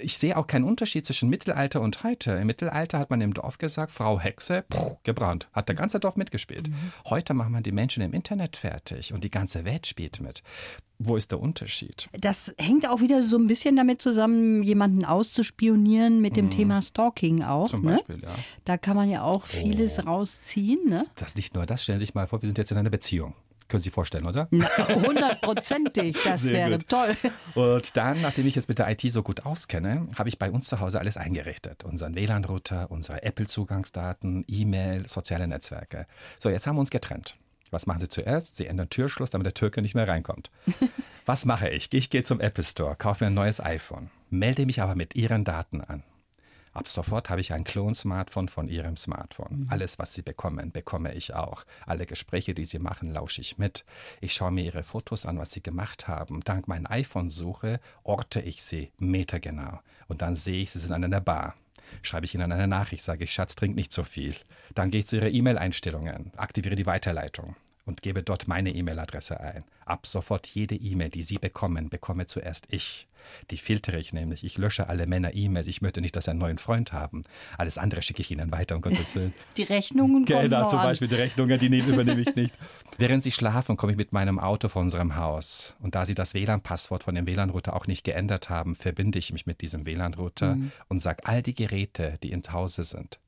[0.00, 2.32] ich sehe auch keinen Unterschied zwischen Mittelalter und heute.
[2.32, 5.48] Im Mittelalter hat man im Dorf gesagt, Frau Hexe, pff, gebrannt.
[5.52, 6.68] Hat der ganze Dorf mitgespielt.
[6.68, 6.92] Mhm.
[7.06, 10.42] Heute machen wir die Menschen im Internet fertig und die ganze Welt spielt mit.
[10.98, 12.10] Wo ist der Unterschied?
[12.12, 17.42] Das hängt auch wieder so ein bisschen damit zusammen, jemanden auszuspionieren mit dem Thema Stalking
[17.42, 17.64] auch.
[17.64, 17.70] Mhm.
[17.70, 17.92] Zum ne?
[17.92, 18.34] Beispiel, ja.
[18.64, 20.88] Da kann man ja auch vieles rausziehen.
[20.88, 21.06] Ne?
[21.14, 21.82] Das ist nicht nur das.
[21.82, 23.34] Stellen Sie sich mal vor, wir sind jetzt in einer Beziehung.
[23.70, 24.48] Können Sie sich vorstellen, oder?
[24.50, 26.88] Hundertprozentig, das Sehr wäre gut.
[26.88, 27.16] toll.
[27.54, 30.66] Und dann, nachdem ich jetzt mit der IT so gut auskenne, habe ich bei uns
[30.66, 31.84] zu Hause alles eingerichtet.
[31.84, 36.06] Unseren WLAN-Router, unsere Apple-Zugangsdaten, E-Mail, soziale Netzwerke.
[36.38, 37.36] So, jetzt haben wir uns getrennt.
[37.70, 38.56] Was machen Sie zuerst?
[38.56, 40.50] Sie ändern Türschluss, damit der Türke nicht mehr reinkommt.
[41.26, 41.92] Was mache ich?
[41.92, 45.44] Ich gehe zum Apple Store, kaufe mir ein neues iPhone, melde mich aber mit Ihren
[45.44, 46.02] Daten an.
[46.72, 49.66] Ab sofort habe ich ein Klon-Smartphone von Ihrem Smartphone.
[49.70, 51.64] Alles, was Sie bekommen, bekomme ich auch.
[51.84, 53.84] Alle Gespräche, die Sie machen, lausche ich mit.
[54.20, 56.40] Ich schaue mir Ihre Fotos an, was Sie gemacht haben.
[56.42, 59.80] Dank meiner iPhone-Suche orte ich Sie metergenau.
[60.06, 61.56] Und dann sehe ich, Sie sind an einer Bar.
[62.02, 64.36] Schreibe ich Ihnen eine Nachricht, sage ich, Schatz, trink nicht so viel.
[64.74, 67.56] Dann gehe ich zu Ihrer E-Mail-Einstellungen, aktiviere die Weiterleitung
[67.90, 69.64] und gebe dort meine E-Mail-Adresse ein.
[69.84, 73.08] Ab sofort jede E-Mail, die Sie bekommen, bekomme zuerst ich.
[73.50, 74.44] Die filtere ich nämlich.
[74.44, 75.66] Ich lösche alle Männer E-Mails.
[75.66, 77.24] Ich möchte nicht, dass Sie einen neuen Freund haben.
[77.58, 79.34] Alles andere schicke ich Ihnen weiter, um Gottes Willen.
[79.56, 80.86] Die Rechnungen kommen Genau, noch zum an.
[80.86, 82.54] Beispiel die Rechnungen, die nehmen, übernehme ich nicht.
[82.96, 85.76] Während Sie schlafen, komme ich mit meinem Auto von unserem Haus.
[85.80, 89.46] Und da Sie das WLAN-Passwort von dem WLAN-Router auch nicht geändert haben, verbinde ich mich
[89.46, 90.56] mit diesem WLAN-Router
[90.88, 93.18] und sage all die Geräte, die im Hause sind,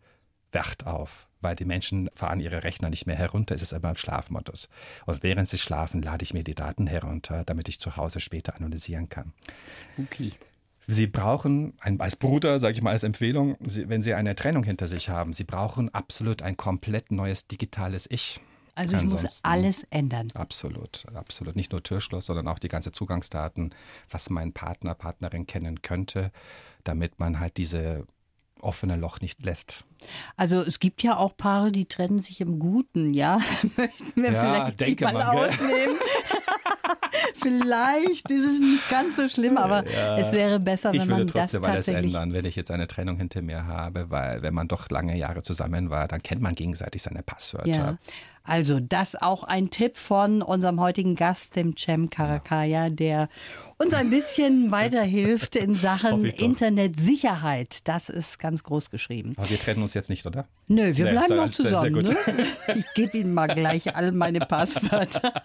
[0.53, 1.29] wacht auf.
[1.42, 4.68] Weil die Menschen fahren ihre Rechner nicht mehr herunter, es ist immer im Schlafmodus.
[5.07, 8.55] Und während sie schlafen, lade ich mir die Daten herunter, damit ich zu Hause später
[8.57, 9.33] analysieren kann.
[9.98, 10.33] Okay.
[10.88, 14.88] Sie brauchen, ein, als Bruder, sage ich mal als Empfehlung, wenn Sie eine Trennung hinter
[14.88, 18.40] sich haben, Sie brauchen absolut ein komplett neues digitales Ich.
[18.74, 20.28] Also ich muss Ansonsten- alles ändern.
[20.35, 21.57] Absolut, absolut.
[21.57, 23.74] Nicht nur Türschloss, sondern auch die ganze Zugangsdaten,
[24.11, 26.33] was mein Partner, Partnerin kennen könnte,
[26.83, 28.07] damit man halt diese
[28.62, 29.85] offene Loch nicht lässt.
[30.37, 33.38] Also es gibt ja auch Paare, die trennen sich im Guten, ja.
[33.77, 35.96] Möchten wir Ja, vielleicht die denke mal man, ausnehmen.
[37.42, 39.85] vielleicht ist es nicht ganz so schlimm, aber
[40.18, 42.14] es wäre besser, Ich wenn würde man das trotzdem alles tatsächlich.
[42.14, 45.42] ändern, wenn ich jetzt eine Trennung hinter mir habe, weil wenn man doch lange Jahre
[45.42, 47.68] zusammen war, dann kennt man gegenseitig seine Passwörter.
[47.70, 47.98] Ja.
[48.44, 53.28] Also das auch ein Tipp von unserem heutigen Gast, dem Cem Karakaya, der
[53.78, 56.24] uns ein bisschen weiterhilft in Sachen.
[56.24, 57.87] Internetsicherheit.
[57.88, 59.35] Das ist ganz groß geschrieben.
[59.37, 60.46] Aber wir trennen uns jetzt nicht, oder?
[60.68, 61.94] Nö, wir Nee, bleiben sehr- noch sehr- sehr zusammen.
[62.05, 62.09] gut.
[62.37, 62.46] Ne?
[62.76, 65.42] Ich gebe Ihnen mal gleich all meine Passwörter.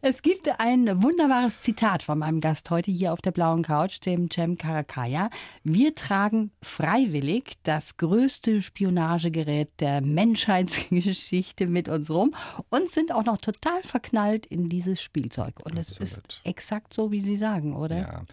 [0.00, 4.30] Es gibt ein wunderbares Zitat von meinem Gast heute hier auf der blauen Couch, dem
[4.30, 5.28] Cem Karakaya.
[5.64, 12.32] Wir tragen freiwillig das größte Spionagegerät der Menschheitsgeschichte mit uns rum
[12.70, 15.54] und sind auch noch total verknallt in dieses Spielzeug.
[15.64, 17.98] Und es ist exakt so, wie Sie sagen, oder?
[17.98, 18.24] Ja.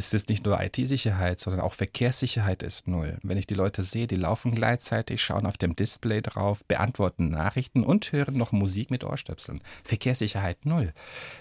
[0.00, 3.18] Es ist nicht nur IT-Sicherheit, sondern auch Verkehrssicherheit ist null.
[3.22, 7.84] Wenn ich die Leute sehe, die laufen gleichzeitig, schauen auf dem Display drauf, beantworten Nachrichten
[7.84, 9.60] und hören noch Musik mit Ohrstöpseln.
[9.84, 10.94] Verkehrssicherheit null.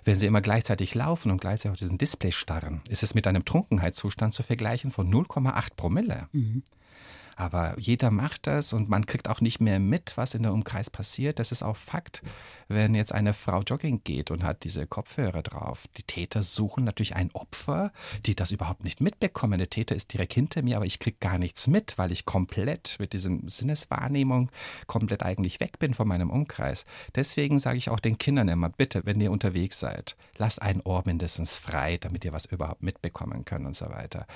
[0.03, 3.45] Wenn sie immer gleichzeitig laufen und gleichzeitig auf diesen Display starren, ist es mit einem
[3.45, 6.27] Trunkenheitszustand zu vergleichen von 0,8 Promille.
[6.33, 6.63] Mhm.
[7.39, 10.89] Aber jeder macht das und man kriegt auch nicht mehr mit, was in der Umkreis
[10.89, 11.39] passiert.
[11.39, 12.21] Das ist auch Fakt.
[12.67, 17.15] Wenn jetzt eine Frau jogging geht und hat diese Kopfhörer drauf, die Täter suchen natürlich
[17.15, 17.93] ein Opfer,
[18.25, 19.57] die das überhaupt nicht mitbekommen.
[19.57, 22.97] Der Täter ist direkt hinter mir, aber ich kriege gar nichts mit, weil ich komplett
[22.99, 24.51] mit diesem Sinneswahrnehmung
[24.87, 26.85] komplett eigentlich weg bin von meinem Umkreis.
[27.15, 31.03] Deswegen sage ich auch den Kindern immer, bitte, wenn ihr unterwegs seid, lasst ein Ohr
[31.05, 34.27] mindestens frei, damit ihr was überhaupt mitbekommen könnt und so weiter.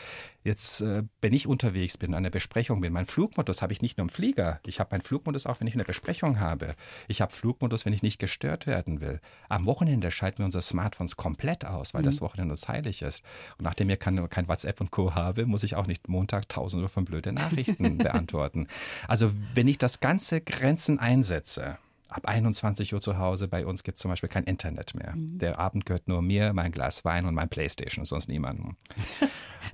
[0.44, 3.98] Jetzt, äh, wenn ich unterwegs bin, an einer Besprechung bin, mein Flugmodus habe ich nicht
[3.98, 4.60] nur im Flieger.
[4.66, 6.76] Ich habe meinen Flugmodus auch, wenn ich eine Besprechung habe.
[7.08, 9.22] Ich habe Flugmodus, wenn ich nicht gestört werden will.
[9.48, 12.08] Am Wochenende schalten wir unsere Smartphones komplett aus, weil mhm.
[12.08, 13.24] das Wochenende uns heilig ist.
[13.58, 15.16] Und nachdem ich kein, kein WhatsApp und Co.
[15.16, 18.68] habe, muss ich auch nicht Montag tausende von blöde Nachrichten beantworten.
[19.08, 21.78] Also wenn ich das ganze Grenzen einsetze,
[22.14, 23.48] ab 21 Uhr zu Hause.
[23.48, 25.14] Bei uns gibt es zum Beispiel kein Internet mehr.
[25.16, 25.40] Mhm.
[25.40, 28.76] Der Abend gehört nur mir, mein Glas Wein und mein Playstation, sonst niemandem.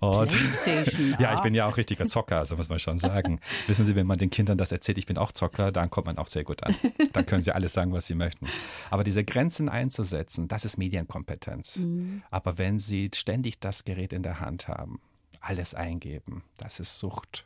[0.02, 3.40] Und Playstation, ja, ich bin ja auch richtiger Zocker, so muss man schon sagen.
[3.68, 6.18] Wissen Sie, wenn man den Kindern das erzählt, ich bin auch Zocker, dann kommt man
[6.20, 6.76] auch sehr gut an.
[7.12, 8.46] Dann können sie alles sagen, was sie möchten.
[8.92, 11.78] Aber diese Grenzen einzusetzen, das ist Medienkompetenz.
[11.78, 12.22] Mhm.
[12.30, 15.02] Aber wenn sie ständig das Gerät in der Hand haben,
[15.42, 17.46] alles eingeben, das ist Sucht.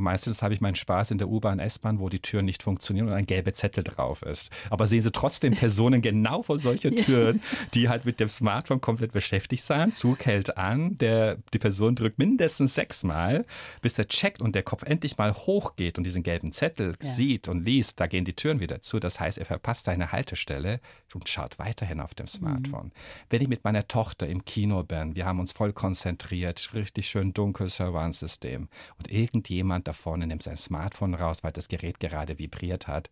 [0.00, 3.14] Meistens habe ich meinen Spaß in der U-Bahn, S-Bahn, wo die Türen nicht funktionieren und
[3.14, 4.50] ein gelber Zettel drauf ist.
[4.70, 7.42] Aber sehen Sie trotzdem Personen genau vor solchen Türen,
[7.74, 9.96] die halt mit dem Smartphone komplett beschäftigt sind.
[9.96, 13.44] Zug hält an, der, die Person drückt mindestens sechsmal,
[13.82, 17.08] bis er checkt und der Kopf endlich mal hochgeht und diesen gelben Zettel ja.
[17.08, 18.00] sieht und liest.
[18.00, 18.98] Da gehen die Türen wieder zu.
[18.98, 20.80] Das heißt, er verpasst seine Haltestelle
[21.14, 22.86] und schaut weiterhin auf dem Smartphone.
[22.86, 22.92] Mhm.
[23.30, 27.32] Wenn ich mit meiner Tochter im Kino bin, wir haben uns voll konzentriert, richtig schön
[27.32, 32.86] dunkel Surveillance-System und irgendjemand da vorne nimmt sein Smartphone raus, weil das Gerät gerade vibriert
[32.86, 33.10] hat.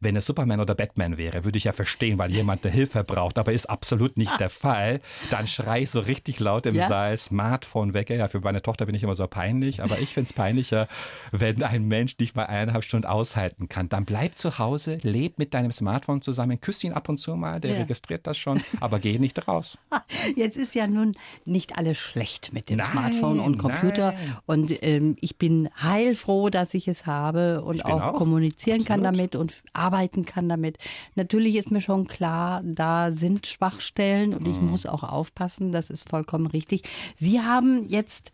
[0.00, 3.38] Wenn es Superman oder Batman wäre, würde ich ja verstehen, weil jemand eine Hilfe braucht,
[3.38, 5.00] aber ist absolut nicht der Fall.
[5.30, 6.88] Dann schrei ich so richtig laut im ja?
[6.88, 8.10] Saal, Smartphone weg.
[8.10, 10.86] Ja, für meine Tochter bin ich immer so peinlich, aber ich finde es peinlicher,
[11.32, 13.88] wenn ein Mensch dich mal eineinhalb Stunden aushalten kann.
[13.88, 17.60] Dann bleib zu Hause, leb mit deinem Smartphone zusammen, küss ihn ab und zu mal,
[17.60, 17.78] der ja.
[17.78, 19.78] registriert das schon, aber geh nicht raus.
[20.36, 21.12] Jetzt ist ja nun
[21.44, 24.36] nicht alles schlecht mit dem nein, Smartphone und Computer nein.
[24.46, 28.88] und ähm, ich bin heil heilfroh, dass ich es habe und auch, auch, kommunizieren Absolut.
[28.88, 30.78] kann damit und arbeiten kann damit.
[31.14, 34.50] Natürlich ist mir schon klar, da sind Schwachstellen und mhm.
[34.50, 36.82] ich muss auch aufpassen, das ist vollkommen richtig.
[37.16, 38.32] Sie haben jetzt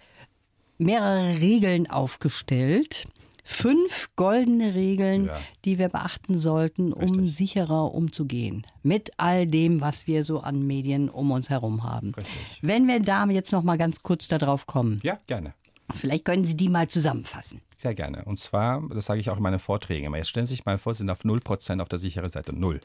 [0.78, 3.06] mehrere Regeln aufgestellt.
[3.50, 5.38] Fünf goldene Regeln, ja.
[5.64, 7.34] die wir beachten sollten, um Richtig.
[7.34, 12.12] sicherer umzugehen mit all dem, was wir so an Medien um uns herum haben.
[12.14, 12.58] Richtig.
[12.60, 15.00] Wenn wir da jetzt noch mal ganz kurz darauf kommen.
[15.02, 15.54] Ja, gerne.
[15.94, 17.62] Vielleicht können Sie die mal zusammenfassen.
[17.80, 18.24] Sehr gerne.
[18.24, 20.78] Und zwar, das sage ich auch in meinen Vorträgen immer, jetzt stellen Sie sich mal
[20.78, 22.52] vor, Sie sind auf 0% auf der sicheren Seite.
[22.52, 22.80] Null.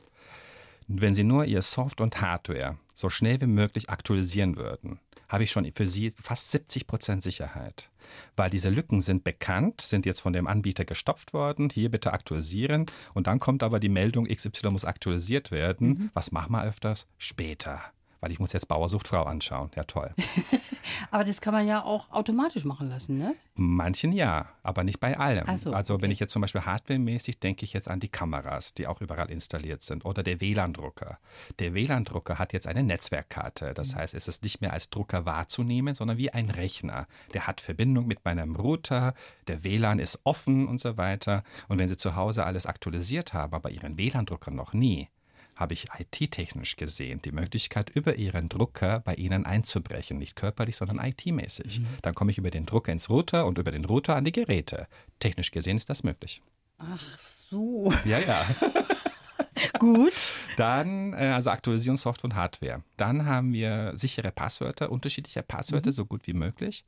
[0.87, 5.51] Wenn Sie nur Ihr Soft- und Hardware so schnell wie möglich aktualisieren würden, habe ich
[5.51, 7.89] schon für Sie fast 70% Sicherheit.
[8.35, 11.71] Weil diese Lücken sind bekannt, sind jetzt von dem Anbieter gestopft worden.
[11.71, 12.85] Hier bitte aktualisieren.
[13.15, 15.87] Und dann kommt aber die Meldung, XY muss aktualisiert werden.
[15.87, 16.09] Mhm.
[16.13, 17.07] Was machen wir öfters?
[17.17, 17.81] Später
[18.23, 19.69] weil ich muss jetzt Bauersucht Frau anschauen.
[19.75, 20.11] Ja, toll.
[21.11, 23.35] aber das kann man ja auch automatisch machen lassen, ne?
[23.55, 25.45] Manchen ja, aber nicht bei allem.
[25.57, 26.03] So, also okay.
[26.03, 29.29] wenn ich jetzt zum Beispiel hardwaremäßig denke ich jetzt an die Kameras, die auch überall
[29.29, 31.19] installiert sind, oder der WLAN-Drucker.
[31.59, 33.73] Der WLAN-Drucker hat jetzt eine Netzwerkkarte.
[33.73, 33.97] Das mhm.
[33.97, 37.07] heißt, es ist nicht mehr als Drucker wahrzunehmen, sondern wie ein Rechner.
[37.33, 39.15] Der hat Verbindung mit meinem Router,
[39.49, 41.43] der WLAN ist offen und so weiter.
[41.67, 45.09] Und wenn Sie zu Hause alles aktualisiert haben, aber Ihren WLAN-Drucker noch nie,
[45.55, 50.17] habe ich IT-technisch gesehen die Möglichkeit, über Ihren Drucker bei Ihnen einzubrechen.
[50.17, 51.79] Nicht körperlich, sondern IT-mäßig.
[51.79, 51.87] Mhm.
[52.01, 54.87] Dann komme ich über den Drucker ins Router und über den Router an die Geräte.
[55.19, 56.41] Technisch gesehen ist das möglich.
[56.77, 57.93] Ach so.
[58.05, 58.45] Ja, ja.
[59.79, 60.13] Gut.
[60.57, 62.83] Dann, äh, also Aktualisierungssoftware und Hardware.
[62.97, 65.93] Dann haben wir sichere Passwörter, unterschiedliche Passwörter, mhm.
[65.93, 66.85] so gut wie möglich.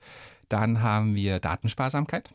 [0.49, 2.29] Dann haben wir Datensparsamkeit.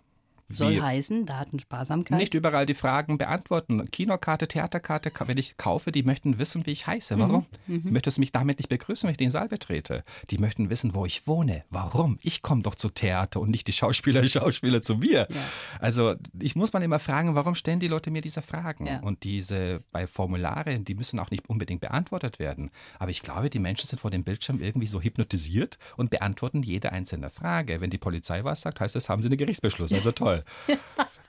[0.52, 2.18] Soll heißen, Datensparsamkeit?
[2.18, 3.90] Nicht überall die Fragen beantworten.
[3.90, 7.18] Kinokarte, Theaterkarte, wenn ich kaufe, die möchten wissen, wie ich heiße.
[7.18, 7.46] Warum?
[7.66, 7.82] Mhm.
[7.84, 7.92] mhm.
[7.92, 10.04] Möchtest du mich damit nicht begrüßen, wenn ich den Saal betrete?
[10.30, 11.64] Die möchten wissen, wo ich wohne.
[11.70, 12.18] Warum?
[12.22, 15.28] Ich komme doch zu Theater und nicht die Schauspieler, die Schauspieler zu mir.
[15.30, 15.36] Ja.
[15.78, 18.86] Also ich muss man immer fragen, warum stellen die Leute mir diese Fragen?
[18.86, 19.00] Ja.
[19.00, 22.70] Und diese bei Formularen, die müssen auch nicht unbedingt beantwortet werden.
[22.98, 26.92] Aber ich glaube, die Menschen sind vor dem Bildschirm irgendwie so hypnotisiert und beantworten jede
[26.92, 27.80] einzelne Frage.
[27.80, 29.92] Wenn die Polizei was sagt, heißt es, haben sie einen Gerichtsbeschluss.
[29.92, 30.39] Also toll.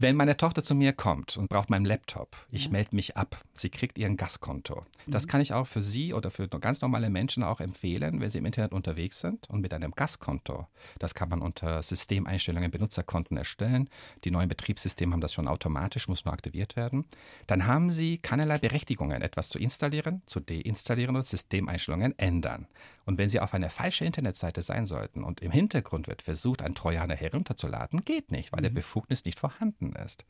[0.00, 2.70] Wenn meine Tochter zu mir kommt und braucht meinen Laptop, ich ja.
[2.70, 4.86] melde mich ab, sie kriegt ihren Gaskonto.
[5.08, 5.30] Das mhm.
[5.30, 8.46] kann ich auch für Sie oder für ganz normale Menschen auch empfehlen, wenn sie im
[8.46, 10.68] Internet unterwegs sind und mit einem Gaskonto.
[11.00, 13.90] Das kann man unter Systemeinstellungen Benutzerkonten erstellen.
[14.22, 17.04] Die neuen Betriebssysteme haben das schon automatisch, muss nur aktiviert werden.
[17.48, 22.68] Dann haben Sie keinerlei Berechtigungen, etwas zu installieren, zu deinstallieren oder Systemeinstellungen ändern.
[23.08, 26.74] Und wenn Sie auf eine falsche Internetseite sein sollten und im Hintergrund wird versucht, ein
[26.74, 28.64] Trojaner herunterzuladen, geht nicht, weil mhm.
[28.64, 30.26] der Befugnis nicht vorhanden ist.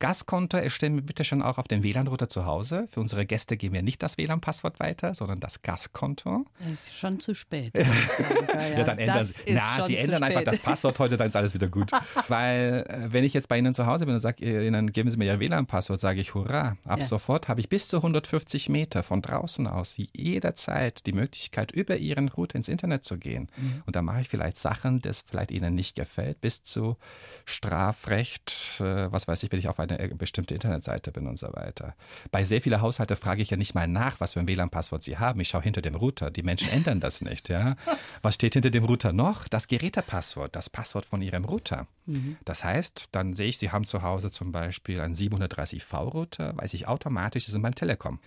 [0.00, 2.88] Gaskonto erstellen wir bitte schon auch auf dem WLAN-Router zu Hause.
[2.90, 6.44] Für unsere Gäste geben wir nicht das WLAN-Passwort weiter, sondern das Gaskonto.
[6.58, 7.72] Das ist schon zu spät.
[7.78, 9.54] ja, dann ändern Sie.
[9.54, 11.90] Na, Sie ändern einfach das Passwort heute, dann ist alles wieder gut.
[12.28, 15.16] Weil, äh, wenn ich jetzt bei Ihnen zu Hause bin und sage Ihnen, geben Sie
[15.16, 16.76] mir Ihr WLAN-Passwort, sage ich, hurra.
[16.84, 17.04] Ab ja.
[17.06, 22.28] sofort habe ich bis zu 150 Meter von draußen aus jederzeit die Möglichkeit, über Ihren
[22.28, 23.48] Router ins Internet zu gehen.
[23.56, 23.82] Mhm.
[23.86, 26.96] Und da mache ich vielleicht Sachen, das vielleicht Ihnen nicht gefällt, bis zu
[27.44, 31.94] Strafrecht, äh, was weiß ich, wenn ich auf eine bestimmte Internetseite bin und so weiter.
[32.30, 35.18] Bei sehr vielen Haushalten frage ich ja nicht mal nach, was für ein WLAN-Passwort sie
[35.18, 35.40] haben.
[35.40, 36.30] Ich schaue hinter dem Router.
[36.30, 37.48] Die Menschen ändern das nicht.
[37.48, 37.76] Ja?
[38.22, 39.48] Was steht hinter dem Router noch?
[39.48, 41.86] Das Gerätepasswort, das Passwort von ihrem Router.
[42.06, 42.36] Mhm.
[42.44, 46.86] Das heißt, dann sehe ich, sie haben zu Hause zum Beispiel einen 730V-Router, weiß ich
[46.86, 48.20] automatisch, das ist beim Telekom.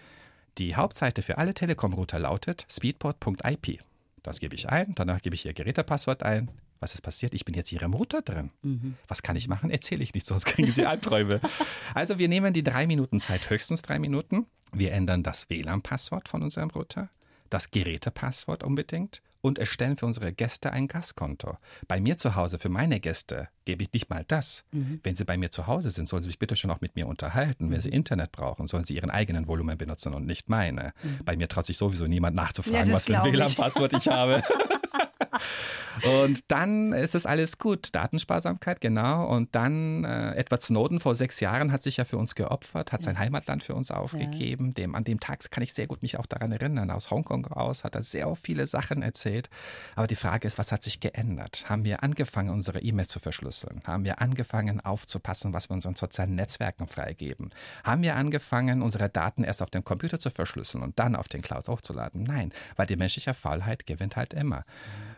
[0.58, 3.80] Die Hauptseite für alle Telekom-Router lautet speedport.ip.
[4.22, 7.34] Das gebe ich ein, danach gebe ich ihr Gerätepasswort ein, was ist passiert?
[7.34, 8.52] Ich bin jetzt Ihre Mutter drin.
[8.62, 8.98] Mhm.
[9.08, 9.72] Was kann ich machen?
[9.72, 11.40] Erzähle ich nicht, sonst kriegen Sie Albträume.
[11.94, 14.48] also wir nehmen die drei Minuten Zeit, höchstens drei Minuten.
[14.74, 17.10] Wir ändern das WLAN-Passwort von unserem Router,
[17.50, 21.58] das Gerätepasswort unbedingt und erstellen für unsere Gäste ein Gastkonto.
[21.90, 24.64] Bei mir zu Hause, für meine Gäste, gebe ich nicht mal das.
[24.72, 25.02] Mhm.
[25.04, 27.08] Wenn sie bei mir zu Hause sind, sollen sie sich bitte schon auch mit mir
[27.08, 27.68] unterhalten.
[27.68, 27.72] Mhm.
[27.72, 30.94] Wenn sie Internet brauchen, sollen sie ihren eigenen Volumen benutzen und nicht meine.
[31.04, 31.26] Mhm.
[31.26, 34.44] Bei mir traut sich sowieso niemand nachzufragen, ja, was für ein WLAN-Passwort ich habe.
[36.22, 37.94] Und dann ist es alles gut.
[37.94, 39.28] Datensparsamkeit, genau.
[39.28, 43.04] Und dann äh, Edward Snowden vor sechs Jahren hat sich ja für uns geopfert, hat
[43.04, 44.68] sein Heimatland für uns aufgegeben.
[44.68, 44.74] Ja.
[44.74, 46.92] Dem, an dem Tag kann ich sehr gut mich auch daran erinnern.
[46.92, 49.50] Aus Hongkong aus hat er sehr viele Sachen erzählt.
[49.96, 51.66] Aber die Frage ist, was hat sich geändert?
[51.68, 53.82] Haben wir angefangen, unsere E-Mails zu verschlüsseln?
[53.86, 57.52] Haben wir angefangen, aufzupassen, was wir unseren sozialen Netzwerken freigeben?
[57.84, 61.42] Haben wir angefangen, unsere Daten erst auf dem Computer zu verschlüsseln und dann auf den
[61.42, 62.24] Cloud hochzuladen?
[62.24, 64.66] Nein, weil die menschliche Faulheit gewinnt halt immer.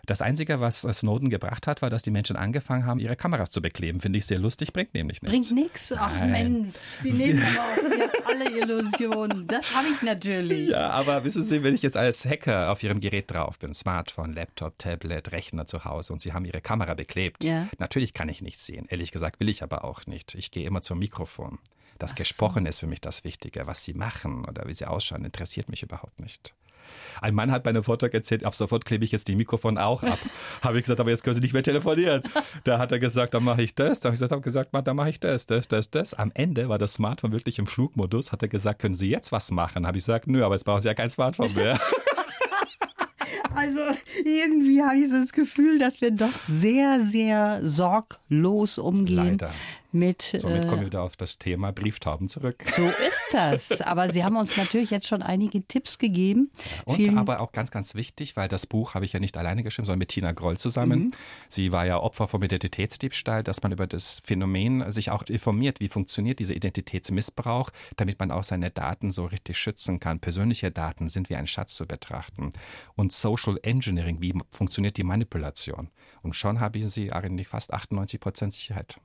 [0.06, 3.62] Das Einzige, was Snowden gebracht hat, war, dass die Menschen angefangen haben, ihre Kameras zu
[3.62, 4.00] bekleben.
[4.00, 5.50] Finde ich sehr lustig, bringt nämlich nichts.
[5.50, 5.94] Bringt nichts?
[5.94, 9.48] Ach Mensch, Sie nehmen aber auch alle Illusionen.
[9.48, 10.70] Das habe ich natürlich.
[10.70, 14.34] Ja, aber wissen Sie, wenn ich jetzt als Hacker auf Ihrem Gerät drauf bin, Smartphone,
[14.34, 17.68] Laptop, Tablet, Rechner zu Hause und Sie haben Ihre Kamera beklebt, ja.
[17.78, 18.86] natürlich kann ich nichts sehen.
[18.90, 20.36] Ehrlich gesagt will ich aber auch nicht.
[20.36, 21.60] Ich gehe immer zum Mikrofon.
[22.00, 22.70] Das Ach Gesprochen so.
[22.70, 23.68] ist für mich das Wichtige.
[23.68, 26.54] Was Sie machen oder wie Sie ausschauen, interessiert mich überhaupt nicht.
[27.22, 30.04] Ein Mann hat bei einem Vortrag erzählt, ab sofort klebe ich jetzt die Mikrofon auch
[30.04, 30.20] ab.
[30.62, 32.24] habe ich gesagt, aber jetzt können Sie nicht mehr telefonieren.
[32.64, 34.00] Da hat er gesagt, dann mache ich das.
[34.00, 36.14] Da habe ich gesagt, gesagt dann mache ich das, das, das, das.
[36.14, 38.32] Am Ende war das Smartphone wirklich im Flugmodus.
[38.32, 39.88] Hat er gesagt, können Sie jetzt was machen?
[39.88, 41.80] Habe ich gesagt, nö, aber jetzt brauchen Sie ja kein Smartphone mehr.
[43.56, 43.80] Also
[44.24, 49.16] irgendwie habe ich so das Gefühl, dass wir doch sehr, sehr sorglos umgehen.
[49.16, 49.52] Leider
[49.96, 50.36] mit.
[50.38, 52.64] Somit kommen wir wieder auf das Thema Brieftauben zurück.
[52.76, 53.82] So ist das.
[53.82, 56.52] Aber Sie haben uns natürlich jetzt schon einige Tipps gegeben.
[56.86, 59.64] Und Vielen aber auch ganz, ganz wichtig, weil das Buch habe ich ja nicht alleine
[59.64, 61.00] geschrieben, sondern mit Tina Groll zusammen.
[61.00, 61.12] Mhm.
[61.50, 65.88] Sie war ja Opfer vom Identitätsdiebstahl, dass man über das Phänomen sich auch informiert, wie
[65.88, 70.20] funktioniert dieser Identitätsmissbrauch, damit man auch seine Daten so richtig schützen kann.
[70.20, 72.54] Persönliche Daten sind wie ein Schatz zu betrachten.
[72.96, 75.90] Und Social Engineering, wie funktioniert die Manipulation?
[76.26, 79.00] Und schon haben Sie eigentlich fast 98 Prozent Sicherheit.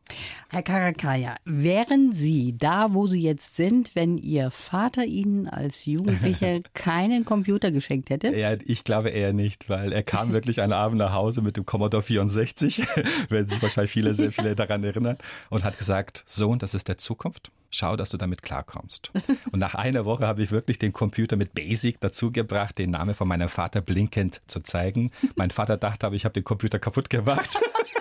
[0.48, 6.62] Herr Karakaya, wären Sie da, wo Sie jetzt sind, wenn Ihr Vater Ihnen als Jugendliche
[6.72, 8.34] keinen Computer geschenkt hätte?
[8.34, 11.66] Ja, ich glaube eher nicht, weil er kam wirklich einen Abend nach Hause mit dem
[11.66, 12.86] Commodore 64,
[13.28, 15.18] werden sich wahrscheinlich viele, sehr viele daran erinnern,
[15.50, 17.52] und hat gesagt, Sohn, das ist der Zukunft.
[17.70, 19.12] Schau, dass du damit klarkommst.
[19.52, 23.14] Und nach einer Woche habe ich wirklich den Computer mit Basic dazu gebracht, den Namen
[23.14, 25.12] von meinem Vater blinkend zu zeigen.
[25.36, 27.58] Mein Vater dachte aber, ich habe den Computer kaputt gemacht.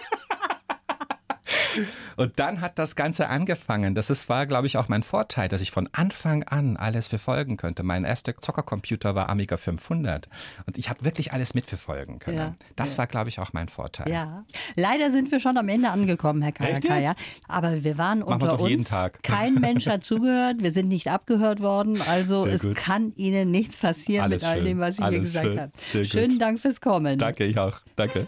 [2.15, 3.95] Und dann hat das Ganze angefangen.
[3.95, 7.57] Das ist, war, glaube ich, auch mein Vorteil, dass ich von Anfang an alles verfolgen
[7.57, 7.83] könnte.
[7.83, 10.27] Mein erster Zockercomputer war Amiga 500
[10.65, 12.37] und ich habe wirklich alles mitverfolgen können.
[12.37, 12.99] Ja, das ja.
[12.99, 14.11] war, glaube ich, auch mein Vorteil.
[14.11, 14.43] Ja.
[14.75, 17.13] Leider sind wir schon am Ende angekommen, Herr Kaya.
[17.47, 18.69] Aber wir waren Machen unter wir uns.
[18.69, 19.23] Jeden Tag.
[19.23, 20.57] Kein Mensch hat zugehört.
[20.59, 22.01] Wir sind nicht abgehört worden.
[22.01, 22.75] Also Sehr es gut.
[22.75, 25.59] kann Ihnen nichts passieren alles mit all dem, was Sie alles hier gesagt schön.
[25.59, 25.71] haben.
[25.91, 26.41] Sehr Schönen gut.
[26.41, 27.17] Dank fürs Kommen.
[27.17, 27.79] Danke, ich auch.
[27.95, 28.27] Danke.